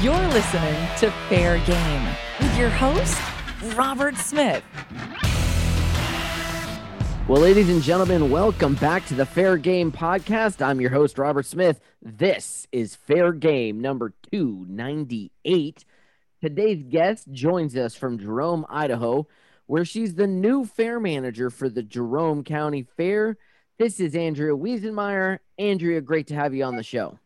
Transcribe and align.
You're 0.00 0.28
listening 0.28 0.76
to 0.98 1.10
Fair 1.28 1.58
Game 1.66 2.08
with 2.38 2.56
your 2.56 2.70
host, 2.70 3.20
Robert 3.76 4.14
Smith. 4.14 4.62
Well, 7.26 7.42
ladies 7.42 7.68
and 7.68 7.82
gentlemen, 7.82 8.30
welcome 8.30 8.76
back 8.76 9.06
to 9.06 9.14
the 9.14 9.26
Fair 9.26 9.56
Game 9.56 9.90
Podcast. 9.90 10.64
I'm 10.64 10.80
your 10.80 10.90
host, 10.90 11.18
Robert 11.18 11.46
Smith. 11.46 11.80
This 12.00 12.68
is 12.70 12.94
Fair 12.94 13.32
Game 13.32 13.80
number 13.80 14.14
298. 14.30 15.84
Today's 16.40 16.84
guest 16.84 17.32
joins 17.32 17.76
us 17.76 17.96
from 17.96 18.20
Jerome, 18.20 18.66
Idaho, 18.68 19.26
where 19.66 19.84
she's 19.84 20.14
the 20.14 20.28
new 20.28 20.64
fair 20.64 21.00
manager 21.00 21.50
for 21.50 21.68
the 21.68 21.82
Jerome 21.82 22.44
County 22.44 22.86
Fair. 22.96 23.36
This 23.80 23.98
is 23.98 24.14
Andrea 24.14 24.54
Wiesenmeyer. 24.54 25.40
Andrea, 25.58 26.00
great 26.00 26.28
to 26.28 26.36
have 26.36 26.54
you 26.54 26.62
on 26.62 26.76
the 26.76 26.84
show. 26.84 27.18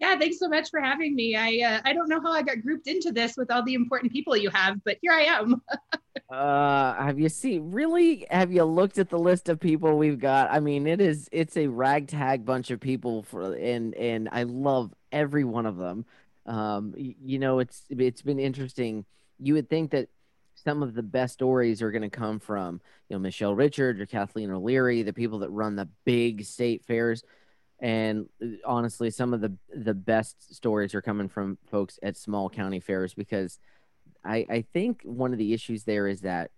Yeah, 0.00 0.18
thanks 0.18 0.38
so 0.38 0.48
much 0.48 0.70
for 0.70 0.80
having 0.80 1.14
me. 1.14 1.36
I 1.36 1.60
uh, 1.62 1.80
I 1.84 1.92
don't 1.92 2.08
know 2.08 2.22
how 2.22 2.32
I 2.32 2.40
got 2.40 2.62
grouped 2.62 2.86
into 2.86 3.12
this 3.12 3.36
with 3.36 3.50
all 3.50 3.62
the 3.62 3.74
important 3.74 4.12
people 4.12 4.34
you 4.34 4.48
have, 4.48 4.82
but 4.82 4.96
here 5.02 5.12
I 5.12 5.24
am. 5.24 5.60
uh, 6.30 6.94
have 6.94 7.20
you 7.20 7.28
seen 7.28 7.70
really? 7.70 8.26
Have 8.30 8.50
you 8.50 8.64
looked 8.64 8.96
at 8.96 9.10
the 9.10 9.18
list 9.18 9.50
of 9.50 9.60
people 9.60 9.98
we've 9.98 10.18
got? 10.18 10.50
I 10.50 10.60
mean, 10.60 10.86
it 10.86 11.02
is 11.02 11.28
it's 11.32 11.58
a 11.58 11.66
ragtag 11.66 12.46
bunch 12.46 12.70
of 12.70 12.80
people 12.80 13.24
for 13.24 13.54
and 13.54 13.94
and 13.94 14.30
I 14.32 14.44
love 14.44 14.94
every 15.12 15.44
one 15.44 15.66
of 15.66 15.76
them. 15.76 16.06
Um, 16.46 16.94
you 16.96 17.38
know, 17.38 17.58
it's 17.58 17.84
it's 17.90 18.22
been 18.22 18.40
interesting. 18.40 19.04
You 19.38 19.54
would 19.54 19.68
think 19.68 19.90
that 19.90 20.08
some 20.54 20.82
of 20.82 20.94
the 20.94 21.02
best 21.02 21.34
stories 21.34 21.82
are 21.82 21.90
going 21.90 22.02
to 22.02 22.10
come 22.10 22.38
from 22.38 22.80
you 23.10 23.16
know 23.16 23.20
Michelle 23.20 23.54
Richard 23.54 24.00
or 24.00 24.06
Kathleen 24.06 24.50
O'Leary, 24.50 25.02
the 25.02 25.12
people 25.12 25.40
that 25.40 25.50
run 25.50 25.76
the 25.76 25.90
big 26.06 26.46
state 26.46 26.86
fairs 26.86 27.22
and 27.80 28.28
uh, 28.42 28.46
honestly 28.64 29.10
some 29.10 29.34
of 29.34 29.40
the 29.40 29.52
the 29.74 29.94
best 29.94 30.54
stories 30.54 30.94
are 30.94 31.02
coming 31.02 31.28
from 31.28 31.58
folks 31.70 31.98
at 32.02 32.16
small 32.16 32.48
county 32.48 32.80
fairs 32.80 33.14
because 33.14 33.58
i 34.24 34.46
i 34.50 34.64
think 34.72 35.00
one 35.02 35.32
of 35.32 35.38
the 35.38 35.52
issues 35.52 35.84
there 35.84 36.06
is 36.06 36.20
that 36.20 36.50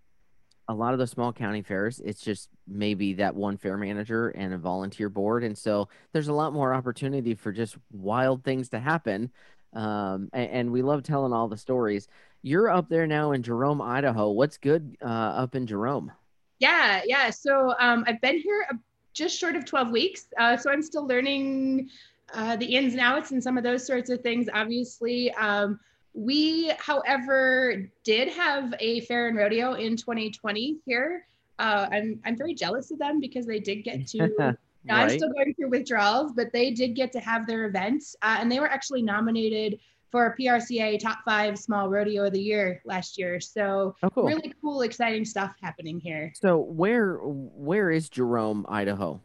a 0.68 0.74
lot 0.74 0.92
of 0.92 0.98
the 0.98 1.06
small 1.06 1.32
county 1.32 1.62
fairs 1.62 2.00
it's 2.04 2.22
just 2.22 2.48
maybe 2.66 3.14
that 3.14 3.34
one 3.34 3.56
fair 3.56 3.76
manager 3.76 4.28
and 4.30 4.54
a 4.54 4.58
volunteer 4.58 5.08
board. 5.08 5.44
And 5.44 5.56
so 5.56 5.88
there's 6.12 6.28
a 6.28 6.32
lot 6.32 6.52
more 6.52 6.74
opportunity 6.74 7.34
for 7.34 7.52
just 7.52 7.76
wild 7.90 8.44
things 8.44 8.68
to 8.70 8.80
happen. 8.80 9.30
Um, 9.72 10.28
and, 10.32 10.50
and, 10.50 10.72
we 10.72 10.82
love 10.82 11.02
telling 11.02 11.32
all 11.32 11.48
the 11.48 11.56
stories. 11.56 12.06
You're 12.42 12.68
up 12.68 12.90
there 12.90 13.06
now 13.06 13.32
in 13.32 13.42
jerome 13.42 13.80
idaho. 13.80 14.30
What's 14.30 14.58
good 14.58 14.98
uh, 15.00 15.06
up 15.06 15.54
in 15.54 15.66
jerome? 15.66 16.12
Yeah 16.58 17.00
yeah. 17.06 17.30
So 17.30 17.74
um, 17.78 18.04
i've 18.06 18.20
been 18.20 18.38
here 18.38 18.66
just 19.12 19.38
short 19.38 19.56
of 19.56 19.64
12 19.64 19.90
weeks. 19.90 20.26
Uh, 20.38 20.56
so 20.56 20.70
I'm 20.70 20.82
still 20.82 21.06
learning 21.06 21.90
uh, 22.34 22.56
the 22.56 22.66
ins 22.66 22.92
and 22.92 23.00
outs 23.00 23.30
and 23.30 23.42
some 23.42 23.58
of 23.58 23.64
those 23.64 23.86
sorts 23.86 24.10
of 24.10 24.20
things, 24.20 24.48
obviously. 24.52 25.32
Um, 25.34 25.78
we, 26.14 26.72
however, 26.78 27.90
did 28.04 28.28
have 28.28 28.74
a 28.80 29.00
fair 29.02 29.28
and 29.28 29.36
rodeo 29.36 29.74
in 29.74 29.96
2020 29.96 30.78
here. 30.84 31.26
Uh, 31.58 31.88
I'm, 31.90 32.20
I'm 32.24 32.36
very 32.36 32.54
jealous 32.54 32.90
of 32.90 32.98
them 32.98 33.20
because 33.20 33.46
they 33.46 33.60
did 33.60 33.82
get 33.84 34.06
to. 34.08 34.28
right. 34.38 34.56
I'm 34.88 35.10
still 35.10 35.32
going 35.32 35.54
through 35.54 35.70
withdrawals, 35.70 36.32
but 36.32 36.52
they 36.52 36.70
did 36.70 36.94
get 36.94 37.12
to 37.12 37.20
have 37.20 37.46
their 37.46 37.66
events, 37.66 38.16
uh, 38.22 38.38
and 38.40 38.50
they 38.50 38.60
were 38.60 38.68
actually 38.68 39.02
nominated 39.02 39.78
for 40.12 40.36
PRCA 40.38 41.00
Top 41.00 41.20
Five 41.24 41.58
Small 41.58 41.88
Rodeo 41.88 42.26
of 42.26 42.32
the 42.34 42.40
Year 42.40 42.82
last 42.84 43.18
year. 43.18 43.40
So 43.40 43.96
oh, 44.02 44.10
cool. 44.10 44.24
really 44.24 44.54
cool, 44.60 44.82
exciting 44.82 45.24
stuff 45.24 45.54
happening 45.60 45.98
here. 45.98 46.32
So 46.36 46.58
where 46.58 47.16
where 47.16 47.90
is 47.90 48.08
Jerome, 48.08 48.64
Idaho? 48.68 49.20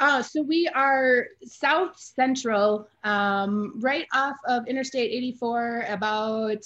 Uh, 0.00 0.22
so 0.22 0.40
we 0.40 0.66
are 0.68 1.26
south 1.44 1.98
central, 1.98 2.88
um, 3.04 3.78
right 3.80 4.06
off 4.14 4.36
of 4.48 4.66
Interstate 4.66 5.12
84, 5.12 5.84
about 5.90 6.64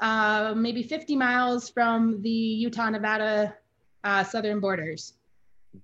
uh, 0.00 0.54
maybe 0.56 0.82
50 0.82 1.14
miles 1.14 1.70
from 1.70 2.20
the 2.20 2.28
Utah 2.28 2.90
Nevada 2.90 3.54
uh, 4.02 4.24
southern 4.24 4.58
borders. 4.58 5.12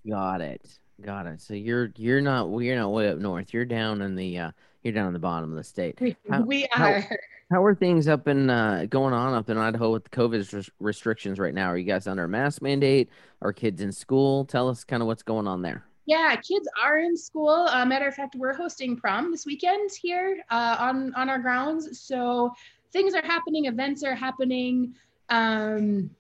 Got 0.09 0.41
it. 0.41 0.69
Got 1.01 1.29
it. 1.29 1.41
So 1.41 1.55
you're 1.55 1.93
you're 1.97 2.21
not 2.21 2.49
you're 2.59 2.77
not 2.77 2.91
way 2.91 3.09
up 3.09 3.19
north. 3.19 3.55
You're 3.55 3.65
down 3.65 4.03
in 4.03 4.17
the 4.17 4.39
uh, 4.39 4.51
you're 4.83 4.95
down 4.95 5.09
in 5.09 5.13
the 5.13 5.19
bottom 5.19 5.51
of 5.51 5.57
the 5.57 5.65
state. 5.65 5.99
How, 6.29 6.43
we 6.43 6.65
are. 6.67 7.01
How, 7.01 7.17
how, 7.51 7.65
are 7.65 7.75
things 7.75 8.09
up 8.09 8.29
in 8.29 8.49
uh, 8.49 8.87
going 8.89 9.13
on 9.13 9.35
up 9.35 9.51
in 9.51 9.59
Idaho 9.59 9.93
with 9.93 10.05
the 10.05 10.11
COVID 10.11 10.71
restrictions 10.79 11.39
right 11.39 11.55
now? 11.55 11.69
Are 11.69 11.77
you 11.77 11.85
guys 11.85 12.07
under 12.07 12.25
a 12.25 12.29
mask 12.29 12.63
mandate? 12.63 13.11
Are 13.43 13.53
kids 13.53 13.81
in 13.81 13.93
school? 13.93 14.45
Tell 14.45 14.69
us 14.69 14.85
kind 14.85 15.03
of 15.03 15.07
what's 15.07 15.23
going 15.23 15.47
on 15.47 15.63
there. 15.63 15.85
Yeah, 16.07 16.35
kids 16.37 16.69
are 16.83 16.99
in 16.99 17.17
school. 17.17 17.51
Uh, 17.51 17.85
matter 17.85 18.09
of 18.09 18.15
fact, 18.15 18.35
we're 18.35 18.55
hosting 18.55 18.97
prom 18.97 19.31
this 19.31 19.47
weekend 19.47 19.91
here 19.93 20.43
uh, 20.51 20.77
on 20.81 21.15
on 21.15 21.29
our 21.29 21.39
grounds. 21.39 22.01
So 22.01 22.53
things 22.93 23.15
are 23.15 23.25
happening, 23.25 23.67
events 23.67 24.03
are 24.03 24.15
happening. 24.15 24.95
Um, 25.29 26.11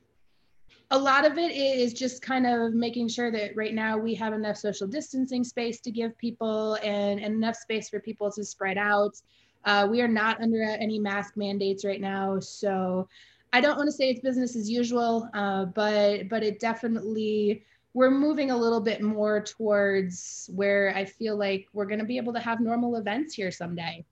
a 0.92 0.98
lot 0.98 1.24
of 1.24 1.38
it 1.38 1.52
is 1.52 1.92
just 1.92 2.20
kind 2.20 2.46
of 2.46 2.74
making 2.74 3.08
sure 3.08 3.30
that 3.30 3.54
right 3.54 3.74
now 3.74 3.96
we 3.96 4.14
have 4.14 4.32
enough 4.32 4.56
social 4.56 4.88
distancing 4.88 5.44
space 5.44 5.80
to 5.80 5.90
give 5.90 6.16
people 6.18 6.74
and, 6.82 7.20
and 7.20 7.34
enough 7.34 7.56
space 7.56 7.88
for 7.88 8.00
people 8.00 8.30
to 8.32 8.44
spread 8.44 8.76
out. 8.76 9.20
Uh, 9.64 9.86
we 9.88 10.00
are 10.00 10.08
not 10.08 10.40
under 10.40 10.62
any 10.62 10.98
mask 10.98 11.36
mandates 11.36 11.84
right 11.84 12.00
now, 12.00 12.40
so 12.40 13.08
I 13.52 13.60
don't 13.60 13.76
want 13.76 13.88
to 13.88 13.92
say 13.92 14.10
it's 14.10 14.20
business 14.20 14.56
as 14.56 14.70
usual, 14.70 15.28
uh, 15.34 15.66
but 15.66 16.28
but 16.28 16.42
it 16.42 16.58
definitely 16.58 17.64
we're 17.92 18.10
moving 18.10 18.50
a 18.50 18.56
little 18.56 18.80
bit 18.80 19.02
more 19.02 19.42
towards 19.42 20.48
where 20.54 20.92
I 20.96 21.04
feel 21.04 21.36
like 21.36 21.66
we're 21.72 21.86
going 21.86 21.98
to 21.98 22.04
be 22.04 22.16
able 22.16 22.32
to 22.32 22.40
have 22.40 22.60
normal 22.60 22.96
events 22.96 23.34
here 23.34 23.50
someday. 23.50 24.04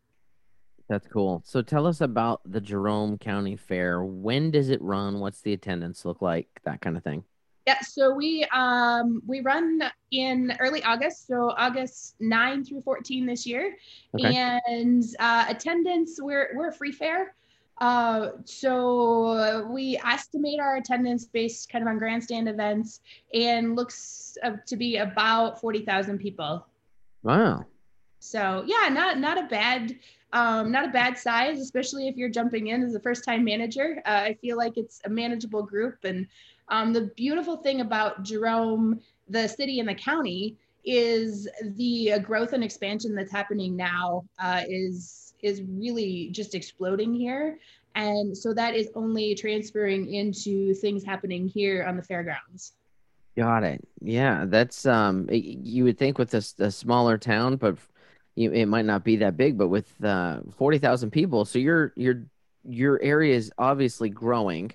That's 0.89 1.07
cool. 1.07 1.43
So 1.45 1.61
tell 1.61 1.87
us 1.87 2.01
about 2.01 2.41
the 2.47 2.61
Jerome 2.61 3.19
County 3.19 3.57
Fair. 3.57 4.03
When 4.03 4.51
does 4.51 4.71
it 4.71 4.81
run? 4.81 5.21
What's 5.21 5.43
the 5.43 5.53
attendance 5.53 6.05
look 6.05 6.23
like? 6.23 6.49
That 6.65 6.81
kind 6.81 6.97
of 6.97 7.05
thing. 7.05 7.25
Yeah, 7.67 7.81
so 7.83 8.15
we 8.15 8.47
um 8.55 9.21
we 9.27 9.41
run 9.41 9.83
in 10.11 10.57
early 10.59 10.83
August, 10.85 11.27
so 11.27 11.53
August 11.59 12.15
9 12.19 12.65
through 12.65 12.81
14 12.81 13.27
this 13.27 13.47
year. 13.47 13.77
Okay. 14.19 14.35
And 14.67 15.05
uh, 15.19 15.45
attendance, 15.49 16.19
we're 16.19 16.53
we're 16.55 16.69
a 16.69 16.73
free 16.73 16.93
fair. 16.93 17.35
Uh, 17.81 18.31
so 18.45 19.69
we 19.71 20.01
estimate 20.05 20.61
our 20.61 20.77
attendance 20.77 21.27
based 21.27 21.71
kind 21.71 21.83
of 21.83 21.89
on 21.89 21.99
grandstand 21.99 22.49
events 22.49 23.01
and 23.35 23.77
looks 23.77 24.39
to 24.67 24.77
be 24.77 24.97
about 24.97 25.61
40,000 25.61 26.19
people. 26.19 26.67
Wow. 27.23 27.67
So 28.19 28.65
yeah, 28.67 28.89
not 28.89 29.19
not 29.19 29.39
a 29.39 29.47
bad 29.47 29.95
um, 30.33 30.71
not 30.71 30.85
a 30.85 30.89
bad 30.89 31.17
size, 31.17 31.61
especially 31.61 32.09
if 32.09 32.17
you're 32.17 32.29
jumping 32.29 32.69
in 32.69 32.83
as 32.83 32.95
a 32.95 33.01
first 33.01 33.25
time 33.25 33.45
manager. 33.45 34.03
Uh, 34.05 34.23
I 34.25 34.35
feel 34.41 34.57
like 34.57 34.77
it's 34.77 35.01
a 35.05 35.09
manageable 35.09 35.63
group. 35.63 35.97
And 36.05 36.27
um, 36.69 36.93
the 36.93 37.11
beautiful 37.17 37.57
thing 37.57 37.81
about 37.81 38.23
Jerome, 38.23 39.01
the 39.29 39.49
city 39.49 39.81
and 39.81 39.89
the 39.89 39.95
county, 39.95 40.57
is 40.85 41.49
the 41.77 42.13
uh, 42.13 42.19
growth 42.19 42.53
and 42.53 42.63
expansion 42.63 43.15
that's 43.15 43.33
happening 43.33 43.77
now 43.77 44.25
uh, 44.39 44.63
is 44.69 45.35
is 45.43 45.63
really 45.63 46.29
just 46.33 46.55
exploding 46.55 47.15
here. 47.15 47.59
And 47.95 48.37
so 48.37 48.53
that 48.55 48.75
is 48.75 48.91
only 48.95 49.35
transferring 49.35 50.13
into 50.13 50.75
things 50.75 51.05
happening 51.05 51.49
here 51.49 51.85
on 51.85 51.97
the 51.97 52.03
fairgrounds. 52.03 52.73
Got 53.37 53.63
it. 53.63 53.87
Yeah, 54.01 54.45
that's 54.47 54.85
um. 54.85 55.29
You 55.31 55.85
would 55.85 55.99
think 55.99 56.19
with 56.19 56.35
a, 56.35 56.45
a 56.59 56.71
smaller 56.71 57.17
town, 57.17 57.57
but 57.57 57.79
you, 58.39 58.53
it 58.53 58.67
might 58.67 58.85
not 58.85 59.05
be 59.05 59.17
that 59.17 59.37
big, 59.37 59.59
but 59.59 59.69
with 59.69 59.93
uh, 60.05 60.41
forty 60.57 60.79
thousand 60.79 61.11
people, 61.11 61.45
so 61.45 61.59
your 61.59 61.93
your 61.97 62.25
your 62.65 63.01
area 63.03 63.35
is 63.35 63.51
obviously 63.59 64.09
growing. 64.09 64.73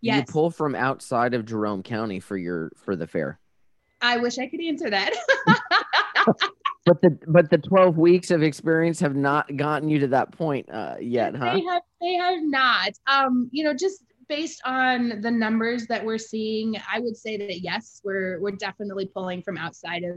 Yes. 0.00 0.16
You 0.16 0.32
pull 0.32 0.50
from 0.50 0.74
outside 0.74 1.34
of 1.34 1.44
Jerome 1.44 1.82
County 1.82 2.20
for 2.20 2.36
your 2.36 2.72
for 2.76 2.96
the 2.96 3.06
fair. 3.06 3.38
I 4.00 4.16
wish 4.16 4.38
I 4.38 4.48
could 4.48 4.60
answer 4.60 4.90
that. 4.90 5.14
but 6.84 7.00
the 7.02 7.18
but 7.28 7.50
the 7.50 7.58
12 7.58 7.96
weeks 7.96 8.30
of 8.30 8.42
experience 8.42 8.98
have 9.00 9.14
not 9.14 9.56
gotten 9.56 9.88
you 9.88 9.98
to 10.00 10.08
that 10.08 10.32
point 10.32 10.68
uh, 10.70 10.96
yet 11.00 11.34
huh 11.34 11.54
they 11.54 11.64
have 11.64 11.82
they 12.00 12.14
have 12.14 12.42
not 12.42 12.90
um 13.06 13.48
you 13.52 13.64
know 13.64 13.74
just 13.74 14.04
based 14.28 14.60
on 14.64 15.20
the 15.20 15.30
numbers 15.30 15.86
that 15.86 16.04
we're 16.04 16.18
seeing 16.18 16.76
i 16.92 16.98
would 16.98 17.16
say 17.16 17.36
that 17.36 17.60
yes 17.60 18.00
we're 18.04 18.40
we're 18.40 18.50
definitely 18.52 19.06
pulling 19.06 19.42
from 19.42 19.56
outside 19.56 20.02
of 20.04 20.16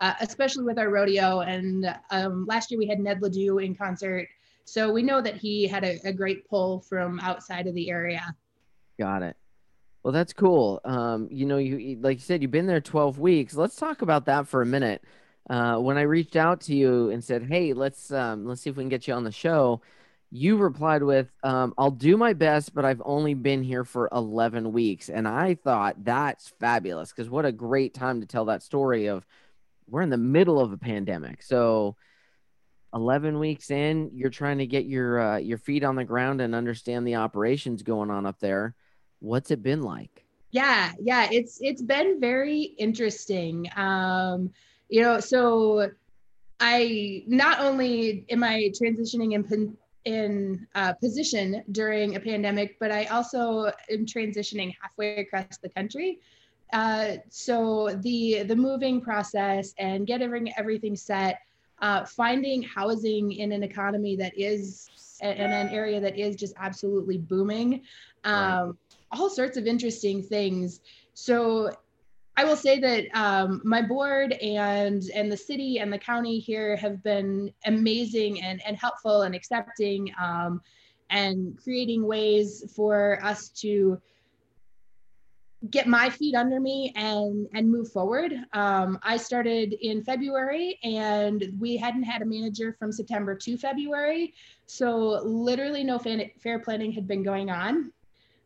uh, 0.00 0.14
especially 0.20 0.64
with 0.64 0.78
our 0.78 0.90
rodeo. 0.90 1.40
And 1.40 1.94
um, 2.10 2.46
last 2.46 2.70
year 2.70 2.78
we 2.78 2.86
had 2.86 3.00
Ned 3.00 3.22
Ledoux 3.22 3.58
in 3.58 3.74
concert. 3.74 4.28
So 4.64 4.92
we 4.92 5.02
know 5.02 5.20
that 5.20 5.36
he 5.36 5.66
had 5.66 5.84
a, 5.84 5.98
a, 6.04 6.12
great 6.12 6.46
pull 6.46 6.80
from 6.80 7.18
outside 7.20 7.66
of 7.66 7.74
the 7.74 7.90
area. 7.90 8.22
Got 8.98 9.22
it. 9.22 9.36
Well, 10.02 10.12
that's 10.12 10.34
cool. 10.34 10.80
Um, 10.84 11.28
you 11.30 11.46
know, 11.46 11.56
you 11.56 11.98
like 12.00 12.18
you 12.18 12.22
said, 12.22 12.42
you've 12.42 12.50
been 12.50 12.66
there 12.66 12.80
12 12.80 13.18
weeks. 13.18 13.54
Let's 13.54 13.76
talk 13.76 14.02
about 14.02 14.26
that 14.26 14.46
for 14.46 14.62
a 14.62 14.66
minute. 14.66 15.02
Uh, 15.48 15.76
when 15.76 15.96
I 15.96 16.02
reached 16.02 16.36
out 16.36 16.60
to 16.62 16.74
you 16.74 17.10
and 17.10 17.24
said, 17.24 17.44
"Hey, 17.44 17.72
let's 17.72 18.12
um, 18.12 18.46
let's 18.46 18.60
see 18.60 18.70
if 18.70 18.76
we 18.76 18.82
can 18.82 18.90
get 18.90 19.08
you 19.08 19.14
on 19.14 19.24
the 19.24 19.32
show," 19.32 19.80
you 20.30 20.58
replied 20.58 21.02
with, 21.02 21.30
um, 21.42 21.72
"I'll 21.78 21.90
do 21.90 22.18
my 22.18 22.34
best, 22.34 22.74
but 22.74 22.84
I've 22.84 23.02
only 23.04 23.32
been 23.34 23.62
here 23.62 23.84
for 23.84 24.10
11 24.12 24.72
weeks." 24.72 25.08
And 25.08 25.26
I 25.26 25.54
thought 25.54 26.04
that's 26.04 26.48
fabulous 26.60 27.10
because 27.12 27.30
what 27.30 27.46
a 27.46 27.52
great 27.52 27.94
time 27.94 28.20
to 28.20 28.26
tell 28.26 28.44
that 28.46 28.62
story 28.62 29.06
of 29.06 29.26
we're 29.88 30.02
in 30.02 30.10
the 30.10 30.16
middle 30.16 30.60
of 30.60 30.72
a 30.72 30.76
pandemic. 30.76 31.42
So 31.42 31.96
11 32.94 33.38
weeks 33.38 33.70
in, 33.70 34.10
you're 34.14 34.30
trying 34.30 34.58
to 34.58 34.66
get 34.66 34.86
your 34.86 35.20
uh, 35.20 35.36
your 35.38 35.58
feet 35.58 35.84
on 35.84 35.96
the 35.96 36.04
ground 36.04 36.40
and 36.40 36.54
understand 36.54 37.06
the 37.06 37.16
operations 37.16 37.82
going 37.82 38.10
on 38.10 38.26
up 38.26 38.38
there. 38.40 38.74
What's 39.20 39.50
it 39.50 39.62
been 39.62 39.82
like? 39.82 40.24
Yeah, 40.50 40.92
yeah, 41.00 41.28
it's 41.30 41.58
it's 41.60 41.82
been 41.82 42.20
very 42.20 42.60
interesting. 42.60 43.68
Um, 43.76 44.50
you 44.88 45.02
know, 45.02 45.20
so 45.20 45.90
I 46.60 47.24
not 47.26 47.60
only 47.60 48.24
am 48.30 48.42
I 48.42 48.72
transitioning 48.80 49.34
in 49.34 49.76
in 50.04 50.66
uh, 50.74 50.94
position 50.94 51.62
during 51.72 52.16
a 52.16 52.20
pandemic, 52.20 52.78
but 52.80 52.90
I 52.90 53.04
also 53.06 53.70
am 53.90 54.06
transitioning 54.06 54.74
halfway 54.80 55.18
across 55.18 55.58
the 55.58 55.68
country. 55.68 56.20
Uh, 56.72 57.16
so 57.30 57.96
the 58.02 58.42
the 58.42 58.56
moving 58.56 59.00
process 59.00 59.74
and 59.78 60.06
getting 60.06 60.52
everything 60.56 60.96
set, 60.96 61.40
uh, 61.80 62.04
finding 62.04 62.62
housing 62.62 63.32
in 63.32 63.52
an 63.52 63.62
economy 63.62 64.16
that 64.16 64.38
is 64.38 64.90
in 65.20 65.28
an 65.28 65.68
area 65.70 66.00
that 66.00 66.16
is 66.16 66.36
just 66.36 66.54
absolutely 66.58 67.18
booming, 67.18 67.82
um, 68.24 68.34
right. 68.34 68.72
all 69.12 69.30
sorts 69.30 69.56
of 69.56 69.66
interesting 69.66 70.22
things. 70.22 70.80
So 71.14 71.72
I 72.36 72.44
will 72.44 72.56
say 72.56 72.78
that 72.78 73.06
um, 73.14 73.60
my 73.64 73.82
board 73.82 74.32
and 74.34 75.02
and 75.12 75.32
the 75.32 75.36
city 75.36 75.80
and 75.80 75.92
the 75.92 75.98
county 75.98 76.38
here 76.38 76.76
have 76.76 77.02
been 77.02 77.52
amazing 77.66 78.42
and, 78.42 78.62
and 78.64 78.76
helpful 78.76 79.22
and 79.22 79.34
accepting 79.34 80.12
um, 80.20 80.60
and 81.10 81.58
creating 81.60 82.06
ways 82.06 82.62
for 82.76 83.18
us 83.24 83.48
to 83.48 84.00
get 85.70 85.88
my 85.88 86.08
feet 86.08 86.34
under 86.34 86.60
me 86.60 86.92
and 86.94 87.48
and 87.52 87.70
move 87.70 87.90
forward. 87.90 88.32
Um, 88.52 88.98
I 89.02 89.16
started 89.16 89.74
in 89.80 90.02
February 90.02 90.78
and 90.84 91.52
we 91.58 91.76
hadn't 91.76 92.04
had 92.04 92.22
a 92.22 92.24
manager 92.24 92.76
from 92.78 92.92
September 92.92 93.34
to 93.34 93.56
February, 93.56 94.34
so 94.66 95.20
literally 95.24 95.82
no 95.82 95.98
fair 95.98 96.58
planning 96.60 96.92
had 96.92 97.08
been 97.08 97.22
going 97.22 97.50
on. 97.50 97.92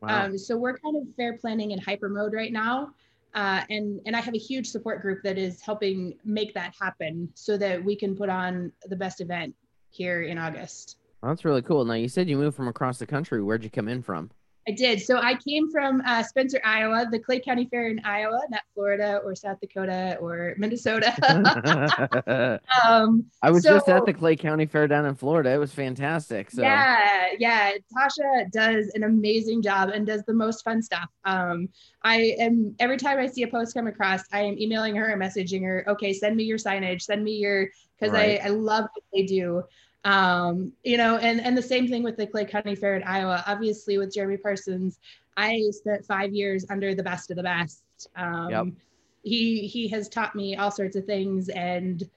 Wow. 0.01 0.25
Um, 0.25 0.39
so 0.39 0.57
we're 0.57 0.79
kind 0.79 0.97
of 0.97 1.15
fair 1.15 1.37
planning 1.39 1.71
in 1.71 1.79
hyper 1.79 2.09
mode 2.09 2.33
right 2.33 2.53
now. 2.53 2.95
Uh, 3.35 3.63
and 3.71 4.01
and 4.07 4.17
I 4.17 4.21
have 4.21 4.35
a 4.35 4.39
huge 4.39 4.67
support 4.69 5.01
group 5.01 5.23
that 5.23 5.39
is 5.39 5.61
helping 5.63 6.19
make 6.25 6.55
that 6.55 6.75
happen 6.81 7.31
so 7.35 7.57
that 7.59 7.83
we 7.83 7.97
can 7.97 8.17
put 8.17 8.29
on 8.29 8.73
the 8.87 8.97
best 8.97 9.21
event 9.21 9.55
here 9.91 10.23
in 10.23 10.39
August. 10.39 10.97
Well, 11.23 11.31
that's 11.31 11.45
really 11.45 11.63
cool. 11.63 11.85
Now 11.85 11.95
you 11.95 12.09
said 12.09 12.29
you 12.29 12.37
moved 12.37 12.57
from 12.57 12.69
across 12.69 12.99
the 12.99 13.07
country. 13.07 13.43
Where'd 13.43 13.65
you 13.65 13.71
come 13.71 13.89
in 13.89 14.03
from? 14.03 14.31
I 14.69 14.71
did. 14.71 15.01
So 15.01 15.19
I 15.19 15.35
came 15.35 15.71
from 15.71 16.03
uh, 16.07 16.23
Spencer, 16.23 16.61
Iowa, 16.65 17.07
the 17.11 17.19
Clay 17.19 17.41
County 17.41 17.67
Fair 17.67 17.89
in 17.89 18.01
Iowa, 18.05 18.41
not 18.49 18.63
Florida 18.75 19.21
or 19.25 19.35
South 19.35 19.59
Dakota 19.61 20.17
or 20.21 20.55
Minnesota. 20.57 21.13
um, 22.87 23.25
I 23.43 23.51
was 23.51 23.65
so, 23.65 23.75
just 23.75 23.89
at 23.89 24.07
the 24.07 24.13
Clay 24.13 24.37
County 24.37 24.67
Fair 24.67 24.87
down 24.87 25.05
in 25.05 25.17
Florida. 25.17 25.51
It 25.51 25.59
was 25.59 25.73
fantastic. 25.73 26.51
So. 26.51 26.63
Yeah, 26.63 27.31
yeah. 27.39 27.73
Tasha 27.97 28.51
does 28.53 28.93
an 28.95 29.03
amazing 29.03 29.63
job 29.63 29.89
and 29.89 30.07
does 30.07 30.23
the 30.25 30.35
most 30.35 30.63
fun 30.63 30.81
stuff. 30.81 31.09
Um, 31.25 31.69
I 32.05 32.37
am 32.39 32.77
every 32.79 32.99
time 32.99 33.19
I 33.19 33.27
see 33.27 33.43
a 33.43 33.49
post 33.49 33.75
come 33.75 33.89
across, 33.89 34.23
I 34.33 34.43
am 34.43 34.57
emailing 34.59 34.95
her 34.95 35.07
and 35.07 35.21
messaging 35.21 35.63
her. 35.65 35.85
Okay, 35.89 36.13
send 36.13 36.37
me 36.37 36.45
your 36.45 36.59
signage. 36.59 37.03
Send 37.03 37.25
me 37.25 37.33
your 37.33 37.69
because 37.99 38.13
right. 38.13 38.41
I 38.41 38.47
I 38.47 38.51
love 38.51 38.85
what 38.85 39.05
they 39.13 39.25
do 39.25 39.65
um, 40.05 40.73
you 40.83 40.97
know, 40.97 41.17
and 41.17 41.41
and 41.41 41.57
the 41.57 41.63
same 41.63 41.89
thing 41.89 42.03
with 42.03 42.17
the 42.17 42.27
Clay 42.27 42.45
County 42.45 42.75
Fair 42.75 42.97
in 42.97 43.03
Iowa. 43.05 43.45
Obviously, 43.47 43.99
with 43.99 44.13
Jeremy 44.13 44.37
Parsons, 44.37 44.99
I 45.37 45.63
spent 45.71 46.05
five 46.05 46.33
years 46.33 46.67
under 46.71 46.95
the 46.95 47.03
best 47.03 47.31
of 47.31 47.37
the 47.37 47.43
best. 47.43 47.83
Um, 48.17 48.51
yep. 48.51 48.67
He 49.23 49.67
he 49.67 49.89
has 49.89 50.09
taught 50.09 50.35
me 50.35 50.57
all 50.57 50.71
sorts 50.71 50.97
of 50.97 51.05
things, 51.05 51.49
and 51.51 52.09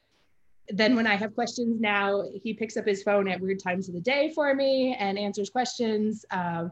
then 0.70 0.96
when 0.96 1.06
I 1.06 1.16
have 1.16 1.36
questions 1.36 1.80
now, 1.80 2.24
he 2.44 2.54
picks 2.54 2.76
up 2.76 2.88
his 2.88 3.04
phone 3.04 3.28
at 3.28 3.40
weird 3.40 3.60
times 3.60 3.88
of 3.88 3.94
the 3.94 4.02
day 4.02 4.32
for 4.34 4.56
me 4.56 4.96
and 5.00 5.20
answers 5.20 5.52
questions. 5.52 6.26
Um, 6.32 6.72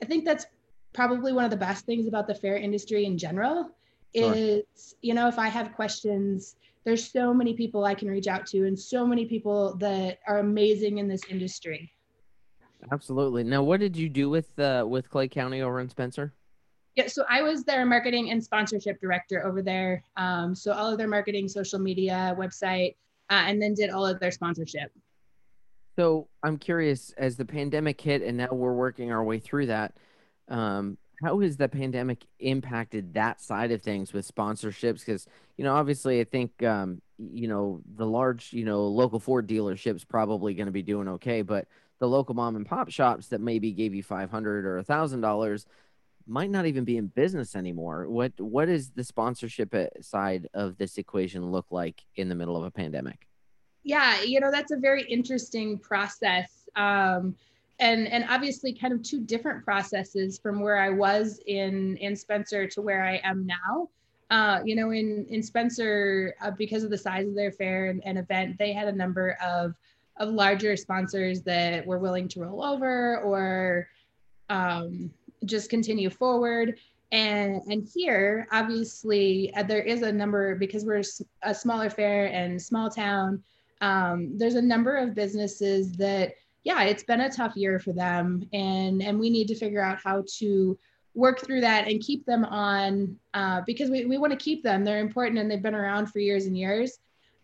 I 0.00 0.04
think 0.04 0.24
that's 0.24 0.46
probably 0.92 1.32
one 1.32 1.44
of 1.44 1.50
the 1.50 1.56
best 1.56 1.86
things 1.86 2.06
about 2.06 2.28
the 2.28 2.34
fair 2.34 2.56
industry 2.56 3.04
in 3.04 3.18
general. 3.18 3.70
Sure. 4.14 4.34
Is 4.34 4.94
you 5.02 5.14
know 5.14 5.26
if 5.26 5.40
I 5.40 5.48
have 5.48 5.72
questions 5.72 6.54
there's 6.84 7.10
so 7.10 7.32
many 7.32 7.54
people 7.54 7.84
I 7.84 7.94
can 7.94 8.08
reach 8.08 8.26
out 8.26 8.46
to 8.46 8.66
and 8.66 8.78
so 8.78 9.06
many 9.06 9.26
people 9.26 9.76
that 9.76 10.18
are 10.26 10.38
amazing 10.38 10.98
in 10.98 11.08
this 11.08 11.22
industry. 11.28 11.92
Absolutely. 12.90 13.44
Now, 13.44 13.62
what 13.62 13.78
did 13.78 13.96
you 13.96 14.08
do 14.08 14.28
with 14.28 14.58
uh, 14.58 14.84
with 14.88 15.08
Clay 15.08 15.28
County 15.28 15.62
over 15.62 15.80
in 15.80 15.88
Spencer? 15.88 16.32
Yeah, 16.96 17.06
so 17.06 17.24
I 17.30 17.40
was 17.42 17.64
their 17.64 17.86
marketing 17.86 18.30
and 18.30 18.42
sponsorship 18.42 19.00
director 19.00 19.46
over 19.46 19.62
there. 19.62 20.04
Um, 20.16 20.54
so 20.54 20.72
all 20.72 20.90
of 20.90 20.98
their 20.98 21.08
marketing, 21.08 21.48
social 21.48 21.78
media, 21.78 22.36
website, 22.38 22.96
uh, 23.30 23.44
and 23.46 23.62
then 23.62 23.72
did 23.72 23.90
all 23.90 24.06
of 24.06 24.20
their 24.20 24.30
sponsorship. 24.30 24.90
So 25.96 26.28
I'm 26.42 26.58
curious, 26.58 27.12
as 27.16 27.36
the 27.36 27.44
pandemic 27.44 28.00
hit, 28.00 28.22
and 28.22 28.36
now 28.36 28.48
we're 28.50 28.74
working 28.74 29.12
our 29.12 29.22
way 29.22 29.38
through 29.38 29.66
that. 29.66 29.96
Um, 30.48 30.98
how 31.22 31.38
has 31.40 31.56
the 31.56 31.68
pandemic 31.68 32.24
impacted 32.40 33.14
that 33.14 33.40
side 33.40 33.70
of 33.70 33.82
things 33.82 34.12
with 34.12 34.32
sponsorships? 34.32 35.00
Because 35.00 35.26
you 35.56 35.64
know, 35.64 35.74
obviously, 35.74 36.20
I 36.20 36.24
think 36.24 36.62
um, 36.62 37.00
you 37.18 37.48
know 37.48 37.80
the 37.96 38.06
large, 38.06 38.52
you 38.52 38.64
know, 38.64 38.86
local 38.86 39.20
Ford 39.20 39.46
dealerships 39.48 40.06
probably 40.06 40.54
going 40.54 40.66
to 40.66 40.72
be 40.72 40.82
doing 40.82 41.08
okay, 41.08 41.42
but 41.42 41.66
the 42.00 42.08
local 42.08 42.34
mom 42.34 42.56
and 42.56 42.66
pop 42.66 42.90
shops 42.90 43.28
that 43.28 43.40
maybe 43.40 43.72
gave 43.72 43.94
you 43.94 44.02
five 44.02 44.30
hundred 44.30 44.66
or 44.66 44.78
a 44.78 44.84
thousand 44.84 45.20
dollars 45.20 45.66
might 46.26 46.50
not 46.50 46.66
even 46.66 46.84
be 46.84 46.96
in 46.96 47.06
business 47.06 47.54
anymore. 47.54 48.08
What 48.08 48.32
what 48.40 48.68
is 48.68 48.90
the 48.90 49.04
sponsorship 49.04 49.74
uh, 49.74 49.86
side 50.00 50.48
of 50.54 50.78
this 50.78 50.98
equation 50.98 51.50
look 51.50 51.66
like 51.70 52.02
in 52.16 52.28
the 52.28 52.34
middle 52.34 52.56
of 52.56 52.64
a 52.64 52.70
pandemic? 52.70 53.26
Yeah, 53.84 54.22
you 54.22 54.40
know, 54.40 54.50
that's 54.50 54.72
a 54.72 54.76
very 54.76 55.02
interesting 55.04 55.78
process. 55.78 56.68
Um, 56.76 57.34
and 57.82 58.06
and 58.06 58.24
obviously 58.30 58.72
kind 58.72 58.92
of 58.92 59.02
two 59.02 59.20
different 59.20 59.64
processes 59.64 60.38
from 60.38 60.60
where 60.60 60.78
I 60.78 60.88
was 60.88 61.40
in 61.46 61.96
in 61.98 62.14
Spencer 62.14 62.66
to 62.68 62.80
where 62.80 63.04
I 63.04 63.20
am 63.24 63.44
now. 63.44 63.90
Uh, 64.30 64.60
you 64.64 64.76
know, 64.76 64.92
in 64.92 65.26
in 65.28 65.42
Spencer, 65.42 66.34
uh, 66.40 66.52
because 66.52 66.84
of 66.84 66.90
the 66.90 66.96
size 66.96 67.26
of 67.26 67.34
their 67.34 67.50
fair 67.50 67.86
and, 67.86 68.00
and, 68.06 68.16
event, 68.16 68.56
they 68.58 68.72
had 68.72 68.88
a 68.88 68.92
number 68.92 69.36
of 69.44 69.74
of 70.18 70.28
larger 70.28 70.76
sponsors 70.76 71.42
that 71.42 71.84
were 71.84 71.98
willing 71.98 72.28
to 72.28 72.40
roll 72.40 72.64
over 72.64 73.18
or 73.20 73.88
um, 74.48 75.10
just 75.44 75.68
continue 75.68 76.08
forward. 76.08 76.78
And 77.10 77.62
and 77.66 77.86
here, 77.92 78.46
obviously, 78.52 79.52
uh, 79.56 79.64
there 79.64 79.82
is 79.82 80.02
a 80.02 80.12
number 80.12 80.54
because 80.54 80.84
we're 80.84 81.02
a 81.42 81.54
smaller 81.54 81.90
fair 81.90 82.26
and 82.26 82.62
small 82.62 82.88
town. 82.88 83.42
Um, 83.80 84.38
there's 84.38 84.54
a 84.54 84.62
number 84.62 84.96
of 84.96 85.12
businesses 85.14 85.92
that 85.94 86.34
yeah, 86.64 86.82
it's 86.84 87.02
been 87.02 87.20
a 87.20 87.30
tough 87.30 87.56
year 87.56 87.78
for 87.78 87.92
them, 87.92 88.48
and 88.52 89.02
and 89.02 89.18
we 89.18 89.30
need 89.30 89.48
to 89.48 89.54
figure 89.54 89.82
out 89.82 89.98
how 90.02 90.24
to 90.38 90.78
work 91.14 91.40
through 91.40 91.60
that 91.60 91.88
and 91.88 92.00
keep 92.00 92.24
them 92.24 92.44
on 92.44 93.16
uh, 93.34 93.60
because 93.66 93.90
we, 93.90 94.06
we 94.06 94.18
want 94.18 94.32
to 94.32 94.36
keep 94.36 94.62
them. 94.62 94.84
They're 94.84 95.00
important 95.00 95.38
and 95.38 95.50
they've 95.50 95.62
been 95.62 95.74
around 95.74 96.06
for 96.06 96.20
years 96.20 96.46
and 96.46 96.56
years. 96.56 96.98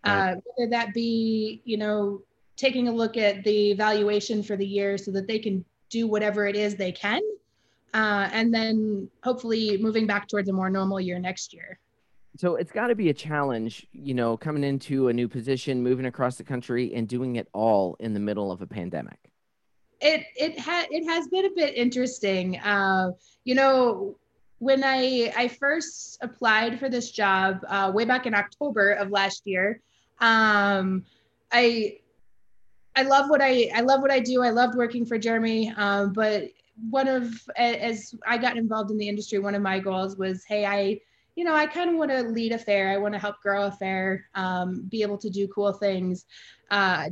Right. 0.06 0.32
Uh, 0.32 0.36
whether 0.56 0.70
that 0.70 0.94
be, 0.94 1.60
you 1.64 1.76
know, 1.76 2.22
taking 2.56 2.88
a 2.88 2.92
look 2.92 3.16
at 3.16 3.44
the 3.44 3.74
valuation 3.74 4.42
for 4.42 4.56
the 4.56 4.66
year 4.66 4.96
so 4.96 5.10
that 5.10 5.26
they 5.26 5.38
can 5.38 5.64
do 5.90 6.06
whatever 6.06 6.46
it 6.46 6.56
is 6.56 6.76
they 6.76 6.92
can. 6.92 7.20
Uh, 7.92 8.28
and 8.32 8.54
then 8.54 9.08
hopefully 9.22 9.76
moving 9.78 10.06
back 10.06 10.28
towards 10.28 10.48
a 10.48 10.52
more 10.52 10.70
normal 10.70 11.00
year 11.00 11.18
next 11.18 11.52
year 11.52 11.78
so 12.38 12.54
it's 12.54 12.70
got 12.70 12.86
to 12.86 12.94
be 12.94 13.08
a 13.08 13.14
challenge, 13.14 13.84
you 13.90 14.14
know, 14.14 14.36
coming 14.36 14.62
into 14.62 15.08
a 15.08 15.12
new 15.12 15.26
position, 15.26 15.82
moving 15.82 16.06
across 16.06 16.36
the 16.36 16.44
country, 16.44 16.94
and 16.94 17.08
doing 17.08 17.34
it 17.34 17.48
all 17.52 17.96
in 17.98 18.14
the 18.14 18.20
middle 18.20 18.52
of 18.52 18.62
a 18.62 18.66
pandemic. 18.66 19.18
It 20.00 20.24
it 20.36 20.56
had 20.56 20.86
it 20.92 21.04
has 21.08 21.26
been 21.26 21.46
a 21.46 21.50
bit 21.50 21.74
interesting. 21.74 22.56
Uh, 22.60 23.10
you 23.42 23.56
know, 23.56 24.16
when 24.60 24.84
I 24.84 25.32
I 25.36 25.48
first 25.48 26.18
applied 26.22 26.78
for 26.78 26.88
this 26.88 27.10
job 27.10 27.58
uh, 27.66 27.90
way 27.92 28.04
back 28.04 28.24
in 28.24 28.34
October 28.34 28.92
of 28.92 29.10
last 29.10 29.42
year, 29.44 29.80
um, 30.20 31.04
I 31.50 31.98
I 32.94 33.02
love 33.02 33.28
what 33.30 33.42
I 33.42 33.68
I 33.74 33.80
love 33.80 34.00
what 34.00 34.12
I 34.12 34.20
do. 34.20 34.44
I 34.44 34.50
loved 34.50 34.76
working 34.76 35.04
for 35.04 35.18
Jeremy, 35.18 35.74
um, 35.76 36.12
but 36.12 36.44
one 36.88 37.08
of 37.08 37.34
as 37.56 38.14
I 38.24 38.38
got 38.38 38.56
involved 38.56 38.92
in 38.92 38.96
the 38.96 39.08
industry, 39.08 39.40
one 39.40 39.56
of 39.56 39.62
my 39.62 39.80
goals 39.80 40.16
was, 40.16 40.44
hey, 40.44 40.64
I 40.64 41.00
you 41.38 41.44
know, 41.44 41.54
I 41.54 41.66
kind 41.66 41.88
of 41.88 41.94
want 41.94 42.10
to 42.10 42.22
lead 42.22 42.50
a 42.50 42.58
fair. 42.58 42.90
I 42.90 42.96
want 42.96 43.14
to 43.14 43.20
help 43.20 43.40
grow 43.40 43.66
a 43.66 43.70
fair, 43.70 44.24
um, 44.34 44.82
be 44.88 45.02
able 45.02 45.18
to 45.18 45.30
do 45.30 45.46
cool 45.46 45.72
things. 45.72 46.26
Uh, 46.68 47.10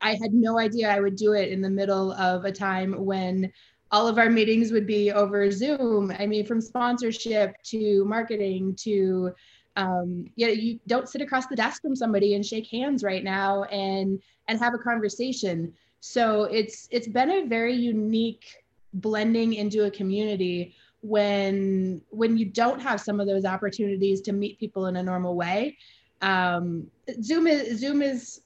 I 0.00 0.10
had 0.10 0.32
no 0.32 0.60
idea 0.60 0.88
I 0.88 1.00
would 1.00 1.16
do 1.16 1.32
it 1.32 1.50
in 1.50 1.60
the 1.60 1.68
middle 1.68 2.12
of 2.12 2.44
a 2.44 2.52
time 2.52 2.92
when 3.04 3.52
all 3.90 4.06
of 4.06 4.16
our 4.16 4.30
meetings 4.30 4.70
would 4.70 4.86
be 4.86 5.10
over 5.10 5.50
Zoom. 5.50 6.12
I 6.16 6.24
mean, 6.24 6.46
from 6.46 6.60
sponsorship 6.60 7.60
to 7.64 8.04
marketing 8.04 8.76
to 8.82 9.34
um, 9.74 10.26
yeah, 10.36 10.50
you 10.50 10.78
don't 10.86 11.08
sit 11.08 11.20
across 11.20 11.48
the 11.48 11.56
desk 11.56 11.82
from 11.82 11.96
somebody 11.96 12.36
and 12.36 12.46
shake 12.46 12.68
hands 12.68 13.02
right 13.02 13.24
now 13.24 13.64
and 13.64 14.22
and 14.46 14.60
have 14.60 14.74
a 14.74 14.78
conversation. 14.78 15.72
So 15.98 16.44
it's 16.44 16.86
it's 16.92 17.08
been 17.08 17.28
a 17.28 17.46
very 17.46 17.74
unique 17.74 18.44
blending 18.92 19.54
into 19.54 19.86
a 19.86 19.90
community 19.90 20.76
when 21.06 22.00
when 22.10 22.36
you 22.36 22.46
don't 22.46 22.80
have 22.80 23.00
some 23.00 23.20
of 23.20 23.26
those 23.26 23.44
opportunities 23.44 24.22
to 24.22 24.32
meet 24.32 24.58
people 24.58 24.86
in 24.86 24.96
a 24.96 25.02
normal 25.02 25.36
way 25.36 25.76
um, 26.22 26.86
zoom 27.22 27.46
is 27.46 27.78
zoom 27.78 28.00
is 28.00 28.40